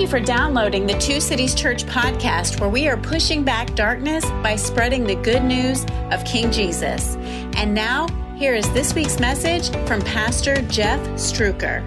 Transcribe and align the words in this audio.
Thank 0.00 0.12
you 0.12 0.18
for 0.18 0.24
downloading 0.24 0.86
the 0.86 0.94
Two 0.94 1.20
Cities 1.20 1.54
Church 1.54 1.84
podcast, 1.84 2.58
where 2.58 2.70
we 2.70 2.88
are 2.88 2.96
pushing 2.96 3.44
back 3.44 3.74
darkness 3.74 4.24
by 4.42 4.56
spreading 4.56 5.04
the 5.04 5.16
good 5.16 5.44
news 5.44 5.84
of 6.10 6.24
King 6.24 6.50
Jesus. 6.50 7.16
And 7.56 7.74
now, 7.74 8.08
here 8.34 8.54
is 8.54 8.66
this 8.72 8.94
week's 8.94 9.20
message 9.20 9.68
from 9.86 10.00
Pastor 10.00 10.62
Jeff 10.68 10.98
Struecker. 11.16 11.84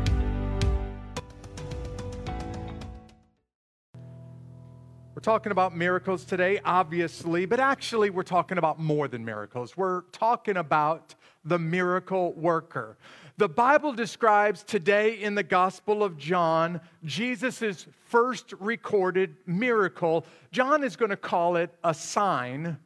We're 5.16 5.23
talking 5.23 5.52
about 5.52 5.75
miracles 5.75 6.23
today, 6.23 6.59
obviously, 6.64 7.48
but 7.48 7.59
actually, 7.59 8.11
we're 8.11 8.21
talking 8.21 8.59
about 8.59 8.77
more 8.80 9.07
than 9.07 9.25
miracles. 9.25 9.75
We're 9.75 10.02
talking 10.11 10.57
about 10.57 11.16
the 11.43 11.57
miracle 11.57 12.34
worker. 12.34 12.95
The 13.38 13.50
Bible 13.50 13.93
describes 13.93 14.61
today 14.61 15.20
in 15.20 15.33
the 15.33 15.41
Gospel 15.41 16.04
of 16.04 16.18
John 16.18 16.79
Jesus' 17.04 17.88
first 18.05 18.54
recorded 18.59 19.36
miracle. 19.47 20.28
John 20.51 20.83
is 20.83 20.96
going 20.96 21.09
to 21.09 21.18
call 21.18 21.56
it 21.56 21.73
a 21.83 21.96
sign. 21.96 22.78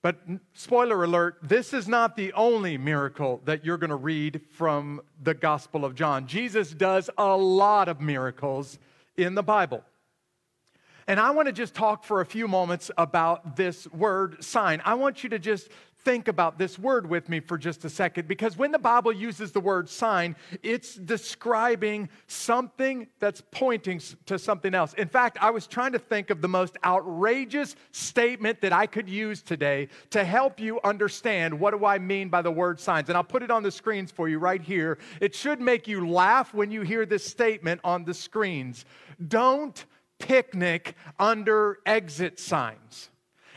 But 0.00 0.20
spoiler 0.54 1.04
alert, 1.04 1.36
this 1.42 1.74
is 1.74 1.86
not 1.86 2.16
the 2.16 2.32
only 2.32 2.78
miracle 2.78 3.42
that 3.44 3.62
you're 3.62 3.76
going 3.76 3.90
to 3.90 3.96
read 3.96 4.40
from 4.52 5.02
the 5.22 5.34
Gospel 5.34 5.84
of 5.84 5.94
John. 5.94 6.26
Jesus 6.26 6.70
does 6.70 7.10
a 7.18 7.36
lot 7.36 7.90
of 7.90 8.00
miracles 8.00 8.78
in 9.18 9.34
the 9.34 9.42
Bible. 9.42 9.84
And 11.06 11.20
I 11.20 11.30
want 11.32 11.46
to 11.46 11.52
just 11.52 11.74
talk 11.74 12.04
for 12.04 12.22
a 12.22 12.26
few 12.26 12.48
moments 12.48 12.90
about 12.96 13.56
this 13.56 13.86
word 13.88 14.42
sign. 14.42 14.80
I 14.86 14.94
want 14.94 15.22
you 15.22 15.28
to 15.28 15.38
just 15.38 15.68
think 16.04 16.28
about 16.28 16.58
this 16.58 16.78
word 16.78 17.08
with 17.08 17.28
me 17.28 17.40
for 17.40 17.56
just 17.56 17.84
a 17.84 17.90
second 17.90 18.28
because 18.28 18.56
when 18.56 18.70
the 18.70 18.78
Bible 18.78 19.12
uses 19.12 19.52
the 19.52 19.60
word 19.60 19.88
sign, 19.88 20.36
it's 20.62 20.94
describing 20.94 22.08
something 22.26 23.06
that's 23.18 23.42
pointing 23.50 24.00
to 24.26 24.38
something 24.38 24.74
else. 24.74 24.94
In 24.94 25.08
fact, 25.08 25.38
I 25.40 25.50
was 25.50 25.66
trying 25.66 25.92
to 25.92 25.98
think 25.98 26.30
of 26.30 26.42
the 26.42 26.48
most 26.48 26.76
outrageous 26.84 27.74
statement 27.92 28.60
that 28.60 28.72
I 28.72 28.86
could 28.86 29.08
use 29.08 29.42
today 29.42 29.88
to 30.10 30.24
help 30.24 30.60
you 30.60 30.80
understand 30.84 31.58
what 31.58 31.76
do 31.76 31.84
I 31.86 31.98
mean 31.98 32.28
by 32.28 32.42
the 32.42 32.52
word 32.52 32.78
signs. 32.78 33.08
And 33.08 33.16
I'll 33.16 33.24
put 33.24 33.42
it 33.42 33.50
on 33.50 33.62
the 33.62 33.70
screens 33.70 34.10
for 34.10 34.28
you 34.28 34.38
right 34.38 34.62
here. 34.62 34.98
It 35.20 35.34
should 35.34 35.60
make 35.60 35.88
you 35.88 36.08
laugh 36.08 36.52
when 36.52 36.70
you 36.70 36.82
hear 36.82 37.06
this 37.06 37.24
statement 37.24 37.80
on 37.82 38.04
the 38.04 38.14
screens. 38.14 38.84
Don't 39.28 39.84
picnic 40.18 40.94
under 41.18 41.78
exit 41.86 42.38
signs 42.38 43.10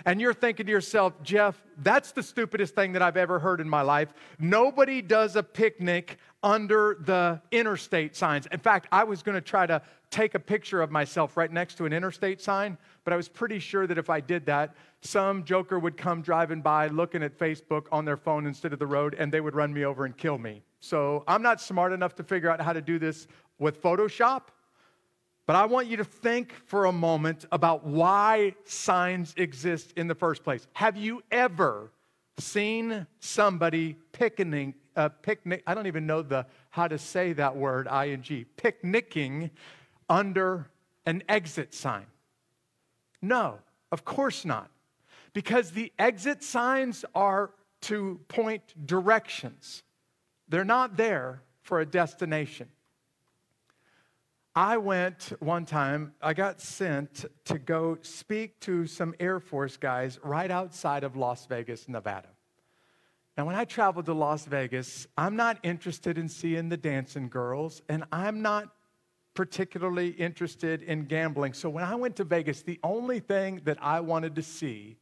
and 0.06 0.22
you're 0.22 0.34
thinking 0.34 0.66
to 0.66 0.72
yourself, 0.72 1.14
Jeff, 1.24 1.62
that's 1.80 2.12
the 2.12 2.24
stupidest 2.24 2.76
thing 2.76 2.94
that 2.94 3.02
I've 3.02 3.18
ever 3.18 3.40
heard 3.40 3.62
in 3.62 3.70
my 3.70 3.82
life. 3.82 4.14
Nobody 4.40 5.02
does 5.02 5.36
a 5.36 5.44
picnic 5.44 6.18
under 6.44 6.98
the 7.02 7.42
interstate 7.52 8.16
signs. 8.16 8.48
In 8.48 8.60
fact, 8.60 8.88
I 8.92 9.04
was 9.04 9.24
going 9.24 9.36
to 9.36 9.42
try 9.42 9.66
to 9.66 9.82
take 10.10 10.36
a 10.36 10.40
picture 10.40 10.82
of 10.82 10.92
myself 10.92 11.36
right 11.36 11.52
next 11.52 11.76
to 11.76 11.86
an 11.86 11.94
interstate 11.94 12.42
sign, 12.42 12.78
but 13.04 13.14
I 13.14 13.18
was 13.18 13.28
pretty 13.28 13.60
sure 13.60 13.88
that 13.88 13.98
if 13.98 14.10
I 14.10 14.20
did 14.20 14.46
that, 14.46 14.76
some 15.02 15.44
joker 15.44 15.80
would 15.80 15.98
come 15.98 16.22
driving 16.22 16.62
by 16.62 16.88
looking 16.88 17.24
at 17.24 17.38
Facebook 17.38 17.88
on 17.92 18.06
their 18.06 18.18
phone 18.18 18.46
instead 18.48 18.74
of 18.74 18.80
the 18.80 18.88
road 18.88 19.16
and 19.18 19.32
they 19.32 19.42
would 19.42 19.56
run 19.56 19.74
me 19.74 19.84
over 19.84 20.06
and 20.06 20.16
kill 20.16 20.38
me. 20.38 20.64
So 20.80 21.24
I'm 21.28 21.42
not 21.42 21.60
smart 21.60 21.92
enough 21.92 22.16
to 22.16 22.24
figure 22.24 22.50
out 22.50 22.62
how 22.62 22.74
to 22.74 22.82
do 22.82 23.00
this 23.00 23.28
with 23.60 23.82
Photoshop. 23.82 24.44
But 25.48 25.56
I 25.56 25.66
want 25.66 25.88
you 25.88 25.96
to 25.98 26.04
think 26.04 26.54
for 26.66 26.86
a 26.86 26.92
moment 26.92 27.46
about 27.54 27.86
why 27.86 28.54
signs 28.66 29.34
exist 29.38 29.94
in 29.96 30.08
the 30.08 30.14
first 30.14 30.44
place. 30.44 30.68
Have 30.74 30.98
you 30.98 31.24
ever 31.32 31.90
seen 32.38 33.08
somebody 33.22 33.96
picnicking, 34.12 34.76
uh, 34.98 35.08
picnic, 35.08 35.64
I 35.66 35.74
don't 35.74 35.88
even 35.88 36.06
know 36.06 36.22
the, 36.22 36.46
how 36.70 36.90
to 36.90 36.98
say 36.98 37.32
that 37.34 37.56
word, 37.56 37.88
ing, 37.88 38.46
picnicking 38.58 39.50
under 40.10 40.68
an 41.06 41.24
exit 41.30 41.74
sign? 41.74 42.06
No, 43.22 43.60
of 43.94 44.04
course 44.04 44.44
not. 44.44 44.70
Because 45.32 45.72
the 45.72 45.94
exit 45.98 46.44
signs 46.44 47.06
are 47.16 47.52
to 47.84 48.20
point 48.28 48.64
directions, 48.86 49.84
they're 50.50 50.66
not 50.66 50.98
there 50.98 51.42
for 51.62 51.80
a 51.80 51.86
destination. 51.86 52.68
I 54.58 54.78
went 54.78 55.34
one 55.40 55.66
time, 55.66 56.16
I 56.20 56.34
got 56.34 56.60
sent 56.60 57.26
to 57.46 57.60
go 57.60 58.00
speak 58.02 58.60
to 58.62 58.88
some 58.88 59.14
Air 59.20 59.40
Force 59.40 59.78
guys 59.78 60.20
right 60.24 60.50
outside 60.50 61.04
of 61.04 61.16
Las 61.16 61.46
Vegas, 61.46 61.88
Nevada. 61.88 62.30
Now, 63.38 63.46
when 63.46 63.54
I 63.54 63.66
traveled 63.66 64.08
to 64.08 64.16
Las 64.16 64.46
Vegas, 64.46 65.06
I'm 65.16 65.36
not 65.36 65.60
interested 65.62 66.18
in 66.18 66.28
seeing 66.28 66.70
the 66.70 66.76
dancing 66.76 67.30
girls, 67.30 67.84
and 67.88 68.04
I'm 68.12 68.42
not 68.42 68.74
particularly 69.36 70.10
interested 70.10 70.82
in 70.82 71.06
gambling. 71.06 71.54
So 71.54 71.70
when 71.70 71.84
I 71.84 71.94
went 71.94 72.16
to 72.16 72.24
Vegas, 72.24 72.64
the 72.64 72.80
only 72.84 73.20
thing 73.20 73.62
that 73.66 73.78
I 73.80 74.00
wanted 74.00 74.34
to 74.38 74.42
see 74.42 74.98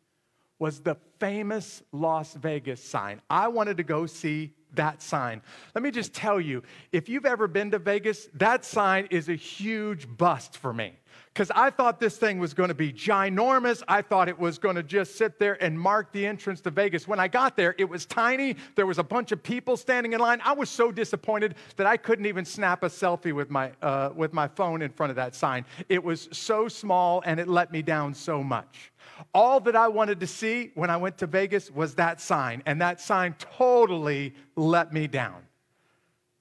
was 0.59 0.81
the 0.81 0.97
famous 1.17 1.81
Las 1.93 2.33
Vegas 2.33 2.83
sign. 2.83 3.21
I 3.29 3.47
wanted 3.47 3.77
to 3.77 3.83
go 3.83 4.05
see 4.05 4.53
that 4.75 5.01
sign. 5.01 5.41
Let 5.73 5.83
me 5.83 5.91
just 5.91 6.13
tell 6.13 6.39
you 6.39 6.63
if 6.91 7.09
you've 7.09 7.25
ever 7.25 7.47
been 7.47 7.71
to 7.71 7.79
Vegas, 7.79 8.27
that 8.35 8.65
sign 8.65 9.07
is 9.11 9.29
a 9.29 9.35
huge 9.35 10.07
bust 10.17 10.57
for 10.57 10.73
me 10.73 10.93
because 11.33 11.51
I 11.53 11.69
thought 11.69 11.99
this 11.99 12.17
thing 12.17 12.39
was 12.39 12.53
going 12.53 12.69
to 12.69 12.75
be 12.75 12.93
ginormous. 12.93 13.83
I 13.87 14.01
thought 14.01 14.29
it 14.29 14.39
was 14.39 14.57
going 14.57 14.75
to 14.75 14.83
just 14.83 15.17
sit 15.17 15.37
there 15.37 15.61
and 15.61 15.77
mark 15.77 16.13
the 16.13 16.25
entrance 16.25 16.61
to 16.61 16.71
Vegas. 16.71 17.07
When 17.07 17.19
I 17.19 17.27
got 17.27 17.57
there, 17.57 17.75
it 17.77 17.89
was 17.89 18.05
tiny. 18.05 18.55
There 18.75 18.85
was 18.85 18.99
a 18.99 19.03
bunch 19.03 19.33
of 19.33 19.43
people 19.43 19.75
standing 19.75 20.13
in 20.13 20.21
line. 20.21 20.39
I 20.45 20.53
was 20.53 20.69
so 20.69 20.91
disappointed 20.91 21.55
that 21.75 21.87
I 21.87 21.97
couldn't 21.97 22.25
even 22.25 22.45
snap 22.45 22.83
a 22.83 22.87
selfie 22.87 23.33
with 23.33 23.49
my, 23.49 23.71
uh, 23.81 24.11
with 24.15 24.31
my 24.31 24.47
phone 24.47 24.81
in 24.81 24.91
front 24.91 25.09
of 25.09 25.17
that 25.17 25.35
sign. 25.35 25.65
It 25.89 26.01
was 26.01 26.29
so 26.31 26.69
small 26.69 27.21
and 27.25 27.39
it 27.39 27.49
let 27.49 27.71
me 27.71 27.81
down 27.81 28.13
so 28.13 28.41
much. 28.41 28.93
All 29.33 29.59
that 29.61 29.75
I 29.75 29.87
wanted 29.87 30.19
to 30.21 30.27
see 30.27 30.71
when 30.75 30.89
I 30.89 30.97
went 30.97 31.17
to 31.19 31.27
Vegas 31.27 31.71
was 31.71 31.95
that 31.95 32.19
sign, 32.19 32.63
and 32.65 32.81
that 32.81 32.99
sign 32.99 33.35
totally 33.39 34.33
let 34.55 34.93
me 34.93 35.07
down. 35.07 35.44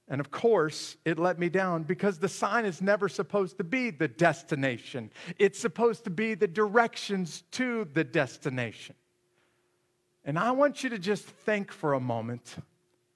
And 0.07 0.21
of 0.21 0.29
course, 0.29 0.97
it 1.03 1.17
let 1.17 1.39
me 1.39 1.49
down 1.49 1.83
because 1.83 2.19
the 2.19 2.29
sign 2.29 2.65
is 2.65 2.81
never 2.81 3.09
supposed 3.09 3.57
to 3.57 3.63
be 3.63 3.89
the 3.89 4.07
destination. 4.07 5.11
It's 5.39 5.59
supposed 5.59 6.03
to 6.03 6.11
be 6.11 6.35
the 6.35 6.47
directions 6.47 7.43
to 7.51 7.87
the 7.93 8.03
destination. 8.03 8.95
And 10.23 10.37
I 10.37 10.51
want 10.51 10.83
you 10.83 10.89
to 10.91 10.99
just 10.99 11.25
think 11.25 11.71
for 11.71 11.93
a 11.93 11.99
moment 11.99 12.55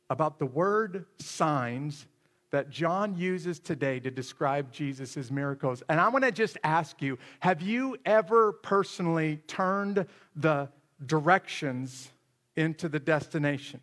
about 0.10 0.40
the 0.40 0.46
word 0.46 1.06
signs 1.20 2.08
that 2.52 2.72
John 2.72 3.16
uses 3.16 3.60
today 3.60 4.00
to 4.00 4.10
describe 4.10 4.72
Jesus' 4.72 5.30
miracles. 5.30 5.84
And 5.90 6.00
I 6.00 6.10
want 6.10 6.26
to 6.26 6.32
just 6.32 6.58
ask 6.64 7.02
you 7.02 7.20
have 7.40 7.62
you 7.62 7.98
ever 8.06 8.52
personally 8.52 9.38
turned 9.46 10.08
the 10.36 10.70
directions 11.06 12.12
into 12.56 12.90
the 12.90 13.00
destination? 13.00 13.80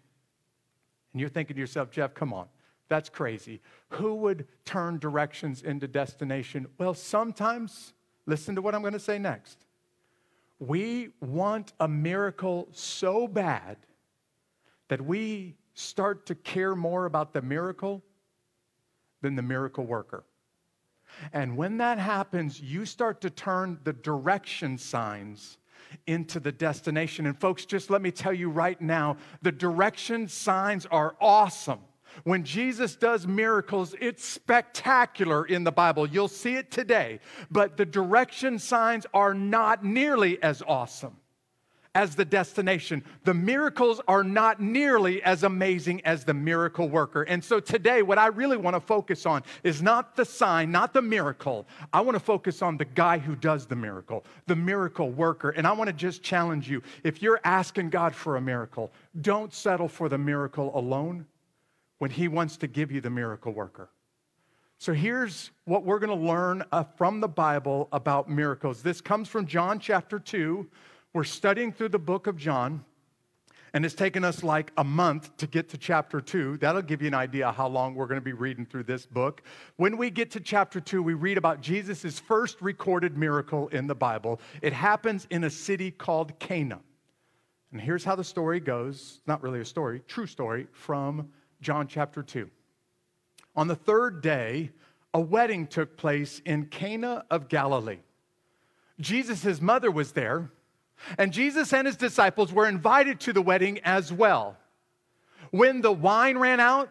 And 1.13 1.21
you're 1.21 1.31
thinking 1.31 1.55
to 1.55 1.61
yourself, 1.61 1.91
Jeff, 1.93 2.13
come 2.13 2.33
on. 2.33 2.47
That's 2.89 3.09
crazy. 3.09 3.61
Who 3.91 4.15
would 4.17 4.47
turn 4.65 4.99
directions 4.99 5.63
into 5.63 5.89
destination? 5.89 6.67
Well, 6.79 6.95
sometimes, 6.95 7.93
listen 8.27 8.55
to 8.55 8.63
what 8.63 8.75
I'm 8.75 8.81
going 8.81 8.93
to 8.93 9.01
say 9.01 9.19
next. 9.19 9.59
We 10.59 11.11
want 11.21 11.73
a 11.81 11.89
miracle 11.89 12.69
so 12.73 13.27
bad 13.27 13.77
that 14.89 15.05
we 15.05 15.57
start 15.75 16.27
to 16.27 16.35
care 16.35 16.75
more 16.75 17.05
about 17.05 17.33
the 17.33 17.43
miracle 17.43 18.03
than 19.21 19.35
the 19.35 19.43
miracle 19.43 19.85
worker. 19.85 20.25
And 21.33 21.57
when 21.57 21.79
that 21.79 21.99
happens, 21.99 22.61
you 22.61 22.87
start 22.87 23.21
to 23.23 23.31
turn 23.31 23.79
the 23.85 23.93
direction 23.93 24.79
signs 24.79 25.59
into 26.07 26.41
the 26.41 26.53
destination. 26.53 27.27
And 27.27 27.39
folks, 27.39 27.65
just 27.65 27.91
let 27.91 28.03
me 28.03 28.11
tell 28.11 28.33
you 28.33 28.51
right 28.51 28.81
now 28.81 29.17
the 29.43 29.53
direction 29.53 30.29
signs 30.29 30.87
are 30.87 31.17
awesome. 31.21 31.81
When 32.25 32.45
Jesus 32.45 32.97
does 32.97 33.27
miracles, 33.27 33.95
it's 34.01 34.25
spectacular 34.25 35.45
in 35.45 35.65
the 35.65 35.73
Bible. 35.73 36.07
You'll 36.09 36.29
see 36.29 36.57
it 36.57 36.71
today. 36.71 37.21
But 37.51 37.77
the 37.77 37.87
direction 37.87 38.59
signs 38.59 39.07
are 39.15 39.35
not 39.35 39.85
nearly 39.85 40.43
as 40.43 40.63
awesome 40.67 41.17
as 41.97 42.15
the 42.15 42.27
destination. 42.27 43.03
The 43.25 43.33
miracles 43.33 44.03
are 44.07 44.23
not 44.23 44.61
nearly 44.61 45.23
as 45.23 45.45
amazing 45.45 46.05
as 46.05 46.25
the 46.25 46.35
miracle 46.35 46.91
worker. 46.91 47.23
And 47.23 47.43
so 47.43 47.59
today, 47.59 48.03
what 48.03 48.19
I 48.19 48.27
really 48.27 48.59
want 48.59 48.77
to 48.77 48.81
focus 48.81 49.25
on 49.25 49.43
is 49.65 49.81
not 49.81 50.15
the 50.15 50.27
sign, 50.27 50.71
not 50.71 50.93
the 50.93 51.01
miracle. 51.01 51.67
I 51.95 52.03
want 52.03 52.15
to 52.15 52.21
focus 52.21 52.61
on 52.61 52.77
the 52.77 52.85
guy 52.85 53.17
who 53.17 53.35
does 53.35 53.65
the 53.65 53.77
miracle, 53.77 54.27
the 54.47 54.55
miracle 54.55 55.11
worker. 55.11 55.51
And 55.51 55.67
I 55.67 55.73
want 55.73 55.89
to 55.89 55.95
just 55.95 56.23
challenge 56.23 56.69
you 56.69 56.83
if 57.03 57.23
you're 57.23 57.41
asking 57.45 57.89
God 57.89 58.15
for 58.15 58.37
a 58.37 58.43
miracle, 58.43 58.93
don't 59.23 59.55
settle 59.55 59.89
for 59.89 60.11
the 60.11 60.19
miracle 60.19 60.79
alone 60.79 61.25
when 61.99 62.11
He 62.11 62.29
wants 62.29 62.57
to 62.59 62.67
give 62.67 62.93
you 62.93 63.01
the 63.01 63.11
miracle 63.11 63.53
worker. 63.53 63.91
So 64.79 64.93
here's 64.93 65.51
what 65.65 65.85
we're 65.85 65.99
going 65.99 66.19
to 66.19 66.27
learn 66.27 66.63
uh, 66.71 66.85
from 66.97 67.21
the 67.21 67.29
Bible 67.29 67.89
about 67.93 68.29
miracles. 68.29 68.83
This 68.83 69.01
comes 69.01 69.29
from 69.29 69.47
John 69.47 69.79
chapter 69.79 70.19
2 70.19 70.69
we're 71.17 71.25
studying 71.25 71.73
through 71.73 71.89
the 71.89 71.99
book 71.99 72.27
of 72.27 72.37
John. 72.37 72.85
And 73.73 73.87
it's 73.87 73.95
taken 73.95 74.23
us 74.23 74.43
like 74.43 74.71
a 74.77 74.85
month 74.85 75.35
to 75.39 75.47
get 75.47 75.71
to 75.71 75.79
chapter 75.79 76.21
two. 76.21 76.59
That'll 76.59 76.83
give 76.83 77.01
you 77.01 77.09
an 77.09 77.15
idea 77.15 77.51
how 77.53 77.69
long 77.69 77.95
we're 77.95 78.07
going 78.07 78.21
to 78.21 78.25
be 78.25 78.35
reading 78.35 78.67
through 78.67 78.83
this 78.83 79.07
book. 79.07 79.43
When 79.77 79.97
we 79.97 80.11
get 80.11 80.31
to 80.33 80.41
chapter 80.41 80.79
two, 80.79 81.03
we 81.03 81.15
read 81.15 81.39
about 81.39 81.63
Jesus' 81.63 82.19
first 82.19 82.61
recorded 82.61 83.17
miracle 83.17 83.69
in 83.69 83.87
the 83.87 83.95
Bible. 83.95 84.43
It 84.61 84.75
happens 84.75 85.27
in 85.31 85.45
a 85.45 85.49
city 85.51 85.91
called 85.91 86.39
Cana. 86.39 86.81
And 87.73 87.81
here's 87.81 88.05
how 88.05 88.15
the 88.15 88.23
story 88.23 88.61
goes 88.61 89.15
It's 89.17 89.27
not 89.27 89.43
really 89.43 89.61
a 89.61 89.65
story, 89.65 90.03
true 90.07 90.27
story 90.27 90.67
from 90.73 91.31
John 91.61 91.87
chapter 91.89 92.23
2. 92.23 92.51
On 93.55 93.69
the 93.69 93.77
third 93.77 94.21
day, 94.21 94.71
a 95.15 95.21
wedding 95.21 95.67
took 95.67 95.97
place 95.97 96.41
in 96.45 96.67
Cana 96.67 97.25
of 97.31 97.49
Galilee. 97.49 98.01
Jesus' 99.01 99.61
mother 99.61 99.91
was 99.91 100.13
there, 100.13 100.51
and 101.19 101.33
Jesus 101.33 101.73
and 101.73 101.87
his 101.87 101.97
disciples 101.97 102.53
were 102.53 102.67
invited 102.67 103.21
to 103.21 103.33
the 103.33 103.43
wedding 103.43 103.81
as 103.81 104.13
well. 104.13 104.57
When 105.51 105.81
the 105.81 105.93
wine 105.93 106.39
ran 106.39 106.61
out, 106.61 106.91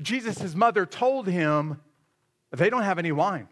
Jesus' 0.00 0.54
mother 0.54 0.86
told 0.86 1.26
him, 1.26 1.80
They 2.50 2.70
don't 2.70 2.82
have 2.82 2.98
any 2.98 3.12
wine. 3.12 3.48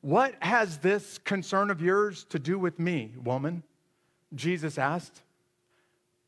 What 0.00 0.36
has 0.40 0.78
this 0.78 1.18
concern 1.18 1.70
of 1.70 1.80
yours 1.80 2.24
to 2.30 2.38
do 2.38 2.58
with 2.58 2.78
me, 2.78 3.14
woman? 3.22 3.64
Jesus 4.34 4.78
asked. 4.78 5.22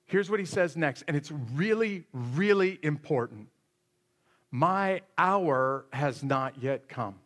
Here's 0.07 0.31
what 0.31 0.41
he 0.41 0.47
says 0.47 0.77
next, 0.77 1.05
and 1.09 1.17
it's 1.17 1.33
really, 1.55 2.05
really 2.13 2.79
important. 2.83 3.49
My 4.51 5.03
hour 5.19 5.87
has 5.93 6.23
not 6.23 6.63
yet 6.63 6.89
come. 6.89 7.17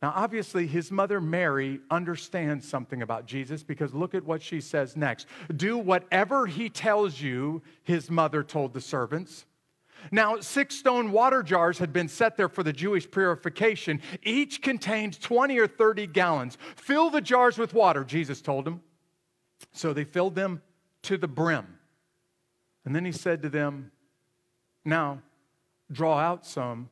Now, 0.00 0.12
obviously, 0.16 0.66
his 0.66 0.90
mother 0.90 1.20
Mary 1.20 1.78
understands 1.90 2.66
something 2.66 3.02
about 3.02 3.26
Jesus 3.26 3.62
because 3.62 3.94
look 3.94 4.14
at 4.14 4.24
what 4.24 4.42
she 4.42 4.60
says 4.60 4.96
next. 4.96 5.28
Do 5.54 5.78
whatever 5.78 6.46
he 6.46 6.68
tells 6.68 7.20
you, 7.20 7.62
his 7.84 8.10
mother 8.10 8.42
told 8.42 8.72
the 8.74 8.80
servants. 8.80 9.44
Now, 10.10 10.40
six 10.40 10.74
stone 10.74 11.12
water 11.12 11.44
jars 11.44 11.78
had 11.78 11.92
been 11.92 12.08
set 12.08 12.36
there 12.36 12.48
for 12.48 12.64
the 12.64 12.72
Jewish 12.72 13.08
purification. 13.08 14.00
Each 14.24 14.60
contained 14.60 15.20
20 15.20 15.56
or 15.58 15.68
30 15.68 16.08
gallons. 16.08 16.58
Fill 16.74 17.10
the 17.10 17.20
jars 17.20 17.56
with 17.56 17.72
water, 17.72 18.02
Jesus 18.02 18.40
told 18.40 18.64
them. 18.64 18.80
So 19.70 19.92
they 19.92 20.02
filled 20.02 20.34
them 20.34 20.62
to 21.02 21.16
the 21.16 21.28
brim. 21.28 21.78
And 22.84 22.94
then 22.94 23.04
he 23.04 23.12
said 23.12 23.42
to 23.42 23.48
them, 23.48 23.90
Now, 24.84 25.22
draw 25.90 26.18
out 26.18 26.46
some 26.46 26.90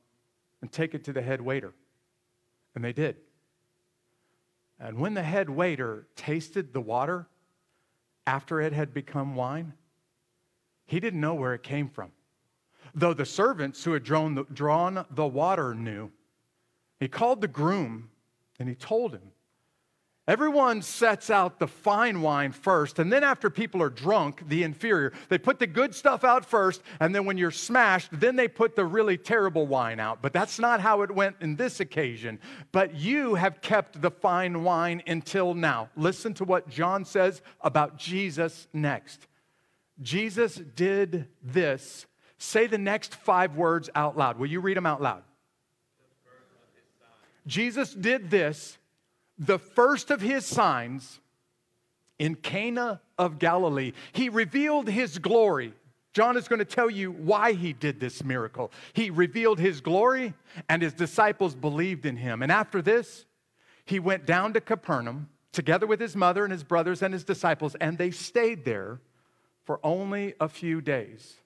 and 0.60 0.70
take 0.70 0.94
it 0.94 1.04
to 1.04 1.12
the 1.12 1.22
head 1.22 1.40
waiter. 1.40 1.72
And 2.74 2.84
they 2.84 2.92
did. 2.92 3.16
And 4.78 4.98
when 4.98 5.14
the 5.14 5.22
head 5.22 5.50
waiter 5.50 6.06
tasted 6.16 6.72
the 6.72 6.80
water 6.80 7.28
after 8.26 8.60
it 8.60 8.72
had 8.72 8.94
become 8.94 9.34
wine, 9.34 9.74
he 10.86 11.00
didn't 11.00 11.20
know 11.20 11.34
where 11.34 11.54
it 11.54 11.62
came 11.62 11.88
from. 11.88 12.12
Though 12.94 13.14
the 13.14 13.26
servants 13.26 13.84
who 13.84 13.92
had 13.92 14.02
drawn 14.02 14.34
the, 14.34 15.26
water 15.26 15.74
knew, 15.74 16.10
he 16.98 17.08
called 17.08 17.40
the 17.40 17.48
groom 17.48 18.10
and 18.58 18.68
he 18.68 18.74
told 18.74 19.12
him, 19.12 19.32
Everyone 20.30 20.80
sets 20.80 21.28
out 21.28 21.58
the 21.58 21.66
fine 21.66 22.22
wine 22.22 22.52
first, 22.52 23.00
and 23.00 23.12
then 23.12 23.24
after 23.24 23.50
people 23.50 23.82
are 23.82 23.90
drunk, 23.90 24.48
the 24.48 24.62
inferior. 24.62 25.12
They 25.28 25.38
put 25.38 25.58
the 25.58 25.66
good 25.66 25.92
stuff 25.92 26.22
out 26.22 26.46
first, 26.46 26.82
and 27.00 27.12
then 27.12 27.24
when 27.24 27.36
you're 27.36 27.50
smashed, 27.50 28.10
then 28.12 28.36
they 28.36 28.46
put 28.46 28.76
the 28.76 28.84
really 28.84 29.18
terrible 29.18 29.66
wine 29.66 29.98
out. 29.98 30.22
But 30.22 30.32
that's 30.32 30.60
not 30.60 30.80
how 30.80 31.02
it 31.02 31.10
went 31.10 31.34
in 31.40 31.56
this 31.56 31.80
occasion. 31.80 32.38
But 32.70 32.94
you 32.94 33.34
have 33.34 33.60
kept 33.60 34.00
the 34.00 34.12
fine 34.12 34.62
wine 34.62 35.02
until 35.04 35.52
now. 35.52 35.88
Listen 35.96 36.32
to 36.34 36.44
what 36.44 36.68
John 36.68 37.04
says 37.04 37.42
about 37.60 37.98
Jesus 37.98 38.68
next. 38.72 39.26
Jesus 40.00 40.54
did 40.54 41.26
this. 41.42 42.06
Say 42.38 42.68
the 42.68 42.78
next 42.78 43.16
five 43.16 43.56
words 43.56 43.90
out 43.96 44.16
loud. 44.16 44.38
Will 44.38 44.46
you 44.46 44.60
read 44.60 44.76
them 44.76 44.86
out 44.86 45.02
loud? 45.02 45.24
Jesus 47.48 47.92
did 47.92 48.30
this 48.30 48.78
the 49.40 49.58
first 49.58 50.10
of 50.10 50.20
his 50.20 50.44
signs 50.44 51.18
in 52.18 52.34
Cana 52.34 53.00
of 53.18 53.38
Galilee. 53.38 53.92
He 54.12 54.28
revealed 54.28 54.88
his 54.88 55.18
glory. 55.18 55.72
John 56.12 56.36
is 56.36 56.46
going 56.46 56.58
to 56.58 56.64
tell 56.64 56.90
you 56.90 57.10
why 57.10 57.52
he 57.52 57.72
did 57.72 57.98
this 57.98 58.22
miracle. 58.22 58.70
He 58.92 59.10
revealed 59.10 59.58
his 59.58 59.80
glory, 59.80 60.34
and 60.68 60.82
his 60.82 60.92
disciples 60.92 61.54
believed 61.54 62.04
in 62.04 62.16
him. 62.16 62.42
And 62.42 62.52
after 62.52 62.82
this, 62.82 63.24
he 63.86 63.98
went 63.98 64.26
down 64.26 64.52
to 64.52 64.60
Capernaum 64.60 65.30
together 65.52 65.86
with 65.86 66.00
his 66.00 66.14
mother 66.14 66.44
and 66.44 66.52
his 66.52 66.62
brothers 66.62 67.02
and 67.02 67.14
his 67.14 67.24
disciples, 67.24 67.74
and 67.80 67.96
they 67.96 68.10
stayed 68.10 68.64
there 68.64 69.00
for 69.64 69.80
only 69.82 70.34
a 70.40 70.48
few 70.48 70.80
days. 70.80 71.39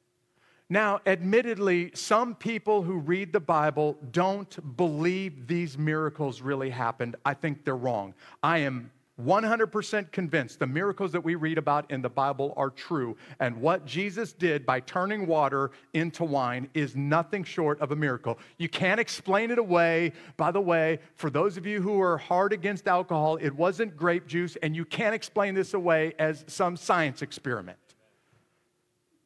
Now, 0.71 1.01
admittedly, 1.05 1.91
some 1.95 2.35
people 2.35 2.83
who 2.83 2.95
read 2.95 3.33
the 3.33 3.41
Bible 3.41 3.99
don't 4.13 4.77
believe 4.77 5.47
these 5.47 5.77
miracles 5.77 6.41
really 6.41 6.71
happened. 6.71 7.17
I 7.25 7.35
think 7.35 7.65
they're 7.65 7.77
wrong. 7.77 8.15
I 8.43 8.59
am 8.59 8.91
100% 9.23 10.11
convinced 10.11 10.59
the 10.59 10.67
miracles 10.67 11.13
that 11.13 11.23
we 11.23 11.37
read 11.37 11.59
about 11.59 11.89
in 11.91 12.03
the 12.03 12.09
Bible 12.09 12.53
are 12.57 12.71
true. 12.71 13.17
And 13.39 13.57
what 13.61 13.85
Jesus 13.85 14.33
did 14.33 14.67
by 14.67 14.81
turning 14.81 15.27
water 15.27 15.71
into 15.93 16.25
wine 16.25 16.69
is 16.75 16.97
nothing 16.97 17.45
short 17.45 17.79
of 17.81 17.93
a 17.93 17.97
miracle. 17.97 18.39
You 18.59 18.69
can't 18.69 18.99
explain 18.99 19.51
it 19.51 19.59
away. 19.59 20.13
By 20.37 20.51
the 20.51 20.61
way, 20.61 20.99
for 21.15 21.31
those 21.31 21.57
of 21.57 21.67
you 21.67 21.81
who 21.81 22.01
are 22.01 22.19
hard 22.19 22.53
against 22.53 22.89
alcohol, 22.89 23.37
it 23.37 23.55
wasn't 23.55 23.97
grape 23.97 24.27
juice, 24.27 24.57
and 24.63 24.75
you 24.75 24.85
can't 24.85 25.15
explain 25.15 25.55
this 25.55 25.75
away 25.75 26.15
as 26.19 26.45
some 26.49 26.77
science 26.77 27.23
experiment. 27.23 27.79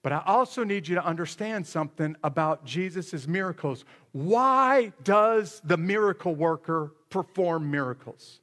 But 0.03 0.13
I 0.13 0.23
also 0.27 0.63
need 0.63 0.87
you 0.87 0.95
to 0.95 1.05
understand 1.05 1.67
something 1.67 2.17
about 2.23 2.65
Jesus' 2.65 3.27
miracles. 3.27 3.85
Why 4.13 4.93
does 5.03 5.61
the 5.65 5.77
miracle 5.77 6.35
worker 6.35 6.93
perform 7.11 7.71
miracles? 7.71 8.41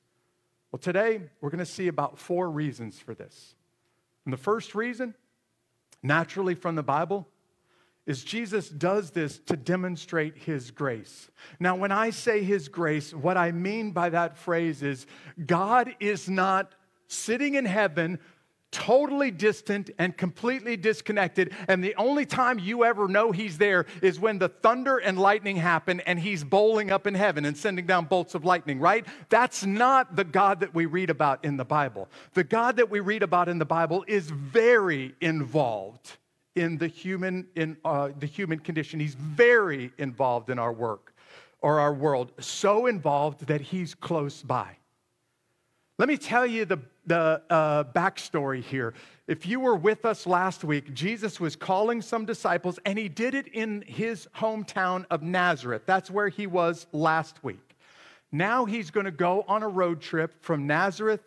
Well, 0.71 0.79
today 0.79 1.21
we're 1.39 1.49
going 1.49 1.59
to 1.59 1.65
see 1.65 1.87
about 1.87 2.19
four 2.19 2.49
reasons 2.49 2.99
for 2.99 3.13
this. 3.13 3.55
And 4.25 4.33
the 4.33 4.37
first 4.37 4.75
reason, 4.75 5.15
naturally 6.03 6.55
from 6.55 6.75
the 6.75 6.83
Bible, 6.83 7.27
is 8.05 8.23
Jesus 8.23 8.69
does 8.69 9.11
this 9.11 9.39
to 9.47 9.55
demonstrate 9.55 10.37
his 10.37 10.71
grace. 10.71 11.29
Now, 11.59 11.75
when 11.75 11.91
I 11.91 12.09
say 12.09 12.43
his 12.43 12.67
grace, 12.67 13.13
what 13.13 13.37
I 13.37 13.51
mean 13.51 13.91
by 13.91 14.09
that 14.09 14.37
phrase 14.37 14.83
is 14.83 15.07
God 15.43 15.95
is 15.99 16.29
not 16.29 16.75
sitting 17.07 17.55
in 17.55 17.65
heaven 17.65 18.19
totally 18.75 19.31
distant 19.31 19.89
and 19.97 20.15
completely 20.17 20.75
disconnected. 20.75 21.53
And 21.67 21.83
the 21.83 21.95
only 21.95 22.25
time 22.25 22.59
you 22.59 22.83
ever 22.83 23.07
know 23.07 23.31
he's 23.31 23.57
there 23.57 23.85
is 24.01 24.19
when 24.19 24.37
the 24.37 24.49
thunder 24.49 24.97
and 24.97 25.17
lightning 25.17 25.55
happen 25.55 26.01
and 26.01 26.19
he's 26.19 26.43
bowling 26.43 26.91
up 26.91 27.07
in 27.07 27.13
heaven 27.13 27.45
and 27.45 27.57
sending 27.57 27.85
down 27.85 28.05
bolts 28.05 28.35
of 28.35 28.43
lightning, 28.43 28.79
right? 28.79 29.05
That's 29.29 29.65
not 29.65 30.15
the 30.15 30.25
God 30.25 30.59
that 30.59 30.75
we 30.75 30.85
read 30.85 31.09
about 31.09 31.45
in 31.45 31.55
the 31.57 31.65
Bible. 31.65 32.09
The 32.33 32.43
God 32.43 32.75
that 32.75 32.89
we 32.89 32.99
read 32.99 33.23
about 33.23 33.47
in 33.47 33.59
the 33.59 33.65
Bible 33.65 34.03
is 34.07 34.29
very 34.29 35.15
involved 35.21 36.17
in 36.55 36.77
the 36.77 36.87
human 36.87 37.47
in 37.55 37.77
uh, 37.85 38.09
the 38.19 38.25
human 38.25 38.59
condition. 38.59 38.99
He's 38.99 39.15
very 39.15 39.91
involved 39.97 40.49
in 40.49 40.59
our 40.59 40.73
work 40.73 41.13
or 41.61 41.79
our 41.79 41.93
world, 41.93 42.31
so 42.39 42.85
involved 42.85 43.47
that 43.47 43.61
he's 43.61 43.95
close 43.95 44.43
by. 44.43 44.77
Let 45.97 46.09
me 46.09 46.17
tell 46.17 46.45
you 46.45 46.65
the, 46.65 46.79
the 47.07 47.41
uh, 47.49 47.83
backstory 47.85 48.63
here. 48.63 48.93
If 49.27 49.45
you 49.45 49.59
were 49.59 49.75
with 49.75 50.05
us 50.05 50.27
last 50.27 50.63
week, 50.63 50.93
Jesus 50.93 51.39
was 51.39 51.55
calling 51.55 52.01
some 52.01 52.25
disciples, 52.25 52.79
and 52.85 52.97
he 52.97 53.09
did 53.09 53.33
it 53.33 53.47
in 53.47 53.83
his 53.87 54.27
hometown 54.35 55.05
of 55.09 55.23
Nazareth. 55.23 55.83
That's 55.85 56.11
where 56.11 56.29
he 56.29 56.45
was 56.47 56.87
last 56.91 57.43
week. 57.43 57.75
Now 58.31 58.65
he's 58.65 58.91
going 58.91 59.05
to 59.05 59.11
go 59.11 59.43
on 59.47 59.63
a 59.63 59.67
road 59.67 60.01
trip 60.01 60.43
from 60.43 60.67
Nazareth 60.67 61.21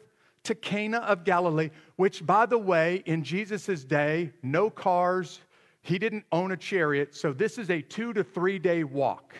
to 0.44 0.54
Cana 0.54 0.98
of 0.98 1.24
Galilee, 1.24 1.70
which, 1.96 2.24
by 2.24 2.46
the 2.46 2.58
way, 2.58 3.02
in 3.06 3.24
Jesus' 3.24 3.84
day, 3.84 4.32
no 4.42 4.70
cars, 4.70 5.40
he 5.82 5.98
didn't 5.98 6.24
own 6.32 6.52
a 6.52 6.56
chariot, 6.56 7.14
so 7.14 7.32
this 7.32 7.58
is 7.58 7.70
a 7.70 7.80
two 7.80 8.12
to 8.12 8.22
three 8.22 8.58
day 8.58 8.84
walk. 8.84 9.34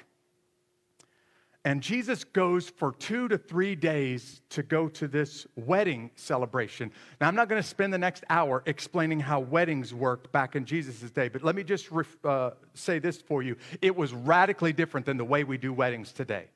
And 1.69 1.83
Jesus 1.83 2.25
goes 2.25 2.71
for 2.71 2.93
two 2.93 3.29
to 3.29 3.37
three 3.37 3.75
days 3.75 4.41
to 4.49 4.63
go 4.63 4.89
to 4.89 5.07
this 5.07 5.47
wedding 5.55 6.11
celebration. 6.15 6.91
Now, 7.21 7.29
I'm 7.29 7.35
not 7.35 7.51
going 7.51 7.61
to 7.61 7.69
spend 7.69 7.93
the 7.93 7.99
next 7.99 8.25
hour 8.31 8.63
explaining 8.65 9.21
how 9.21 9.41
weddings 9.41 9.93
worked 9.93 10.33
back 10.33 10.57
in 10.57 10.65
Jesus' 10.65 11.11
day, 11.11 11.29
but 11.29 11.45
let 11.45 11.55
me 11.55 11.63
just 11.63 11.91
uh, 12.25 12.53
say 12.73 12.99
this 12.99 13.21
for 13.21 13.43
you. 13.43 13.55
It 13.83 13.95
was 13.95 14.15
radically 14.15 14.73
different 14.73 15.05
than 15.05 15.19
the 15.19 15.27
way 15.27 15.45
we 15.45 15.59
do 15.59 15.75
weddings 15.75 16.11
today. 16.11 16.47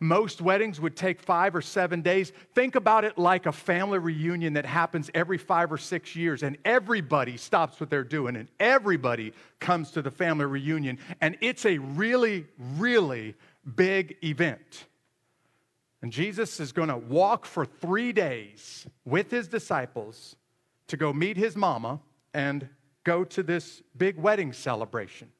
Most 0.00 0.40
weddings 0.40 0.80
would 0.80 0.96
take 0.96 1.20
five 1.20 1.54
or 1.54 1.62
seven 1.62 2.02
days. 2.02 2.32
Think 2.54 2.74
about 2.74 3.04
it 3.04 3.16
like 3.16 3.46
a 3.46 3.52
family 3.52 3.98
reunion 4.00 4.54
that 4.54 4.66
happens 4.66 5.08
every 5.14 5.38
five 5.38 5.72
or 5.72 5.78
six 5.78 6.16
years, 6.16 6.42
and 6.42 6.58
everybody 6.64 7.36
stops 7.36 7.78
what 7.78 7.90
they're 7.90 8.02
doing, 8.02 8.34
and 8.34 8.48
everybody 8.58 9.32
comes 9.60 9.92
to 9.92 10.02
the 10.02 10.10
family 10.10 10.46
reunion. 10.46 10.98
And 11.20 11.36
it's 11.40 11.64
a 11.64 11.78
really, 11.78 12.46
really 12.76 13.36
big 13.76 14.16
event. 14.22 14.86
And 16.02 16.12
Jesus 16.12 16.60
is 16.60 16.72
going 16.72 16.88
to 16.88 16.96
walk 16.96 17.44
for 17.44 17.64
three 17.64 18.12
days 18.12 18.86
with 19.04 19.30
his 19.30 19.48
disciples 19.48 20.36
to 20.86 20.96
go 20.96 21.12
meet 21.12 21.36
his 21.36 21.56
mama 21.56 22.00
and 22.32 22.68
go 23.04 23.24
to 23.24 23.42
this 23.42 23.82
big 23.96 24.16
wedding 24.16 24.52
celebration. 24.52 25.30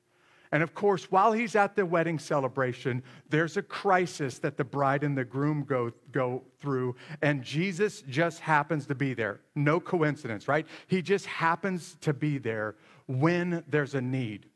And 0.50 0.62
of 0.62 0.74
course, 0.74 1.10
while 1.10 1.32
he's 1.32 1.54
at 1.54 1.76
the 1.76 1.84
wedding 1.84 2.18
celebration, 2.18 3.02
there's 3.28 3.56
a 3.56 3.62
crisis 3.62 4.38
that 4.38 4.56
the 4.56 4.64
bride 4.64 5.04
and 5.04 5.16
the 5.16 5.24
groom 5.24 5.64
go, 5.64 5.92
go 6.10 6.42
through, 6.60 6.96
and 7.20 7.42
Jesus 7.42 8.02
just 8.08 8.40
happens 8.40 8.86
to 8.86 8.94
be 8.94 9.12
there. 9.12 9.40
No 9.54 9.78
coincidence, 9.78 10.48
right? 10.48 10.66
He 10.86 11.02
just 11.02 11.26
happens 11.26 11.96
to 12.00 12.14
be 12.14 12.38
there 12.38 12.76
when 13.06 13.62
there's 13.68 13.94
a 13.94 14.00
need. 14.00 14.46